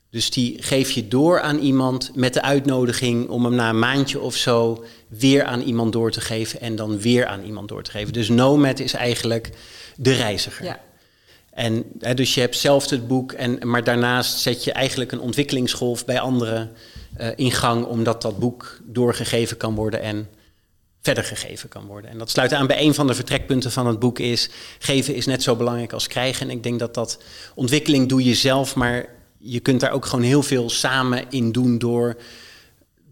[0.10, 4.20] Dus die geef je door aan iemand met de uitnodiging om hem na een maandje
[4.20, 7.92] of zo weer aan iemand door te geven en dan weer aan iemand door te
[7.92, 8.14] geven.
[8.14, 9.50] Dus Nomad is eigenlijk
[9.96, 10.66] de reiziger.
[10.66, 10.80] Ja.
[11.56, 15.20] En hè, dus je hebt zelf het boek, en, maar daarnaast zet je eigenlijk een
[15.20, 16.72] ontwikkelingsgolf bij anderen
[17.18, 20.28] uh, in gang, omdat dat boek doorgegeven kan worden en
[21.06, 22.10] verder gegeven kan worden.
[22.10, 24.50] En dat sluit aan bij een van de vertrekpunten van het boek is,
[24.80, 26.50] geven is net zo belangrijk als krijgen.
[26.50, 27.18] En ik denk dat dat
[27.56, 29.06] ontwikkeling doe je zelf, maar
[29.38, 32.18] je kunt daar ook gewoon heel veel samen in doen door,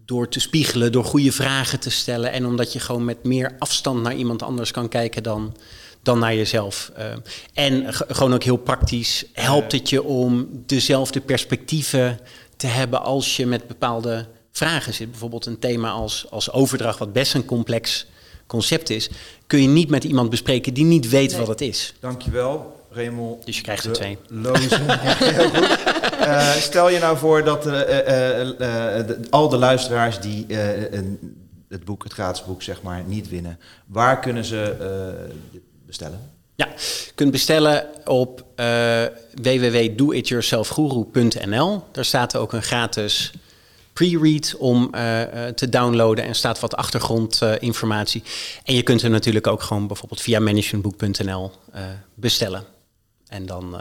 [0.04, 4.02] door te spiegelen, door goede vragen te stellen en omdat je gewoon met meer afstand
[4.02, 5.56] naar iemand anders kan kijken dan,
[6.02, 6.92] dan naar jezelf.
[6.98, 7.04] Uh,
[7.52, 12.20] en gewoon ook heel praktisch helpt het je om dezelfde perspectieven
[12.56, 14.26] te hebben als je met bepaalde
[14.56, 15.10] vragen zit.
[15.10, 18.06] Bijvoorbeeld een thema als, als overdracht, wat best een complex
[18.46, 19.10] concept is,
[19.46, 21.38] kun je niet met iemand bespreken die niet weet nee.
[21.38, 21.94] wat het is.
[22.00, 23.46] Dankjewel, Raymond.
[23.46, 24.18] Dus je krijgt er twee.
[24.28, 24.78] Loze.
[24.80, 25.78] Heel goed.
[26.20, 27.78] Uh, stel je nou voor dat uh, uh,
[28.58, 30.46] de, al de luisteraars die
[31.68, 34.76] het boek, het gratis boek, zeg maar, niet winnen, waar kunnen ze
[35.86, 36.32] bestellen?
[36.54, 36.66] Ja,
[37.04, 39.02] je kunt bestellen op uh,
[39.42, 41.82] www.doityourselfguru.nl.
[41.92, 43.32] Daar staat ook een gratis
[43.94, 44.90] pre-read om uh,
[45.46, 48.22] te downloaden en staat wat achtergrondinformatie.
[48.64, 51.52] en je kunt hem natuurlijk ook gewoon bijvoorbeeld via managementboek.nl
[52.14, 52.64] bestellen.
[53.28, 53.76] En dan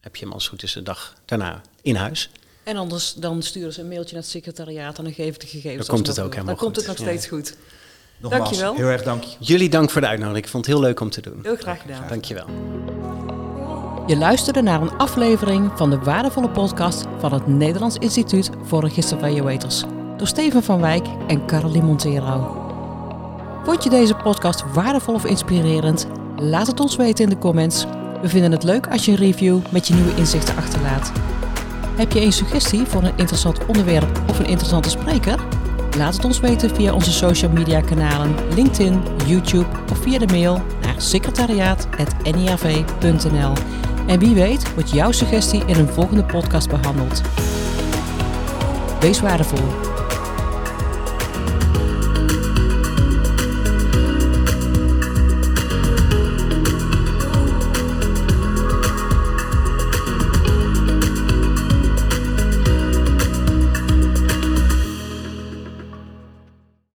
[0.00, 2.30] heb je hem als goed is de dag daarna in huis.
[2.64, 5.46] En anders dan sturen ze een mailtje naar het secretariaat en dan geef ik de
[5.46, 5.86] gegevens.
[5.86, 6.64] Dan komt het ook helemaal Dan goed.
[6.64, 7.30] komt het nog steeds ja.
[7.30, 7.56] goed.
[8.18, 8.74] Nogmaals, Dankjewel.
[8.74, 9.36] heel erg dank je.
[9.38, 10.44] Jullie dank voor de uitnodiging.
[10.44, 11.38] Ik vond het heel leuk om te doen.
[11.42, 12.08] Heel graag gedaan.
[12.08, 12.46] Dankjewel.
[14.06, 19.84] Je luisterde naar een aflevering van de waardevolle podcast van het Nederlands Instituut voor Registerevaluators
[20.16, 22.56] door Steven van Wijk en Caroline Montero.
[23.64, 26.06] Vond je deze podcast waardevol of inspirerend?
[26.36, 27.86] Laat het ons weten in de comments.
[28.22, 31.12] We vinden het leuk als je een review met je nieuwe inzichten achterlaat.
[31.96, 35.38] Heb je een suggestie voor een interessant onderwerp of een interessante spreker?
[35.96, 40.62] Laat het ons weten via onze social media kanalen LinkedIn, YouTube of via de mail
[40.82, 43.52] naar secretariaat.niav.nl.
[44.06, 47.20] En wie weet wordt jouw suggestie in een volgende podcast behandeld.
[49.00, 49.64] Wees waardevol.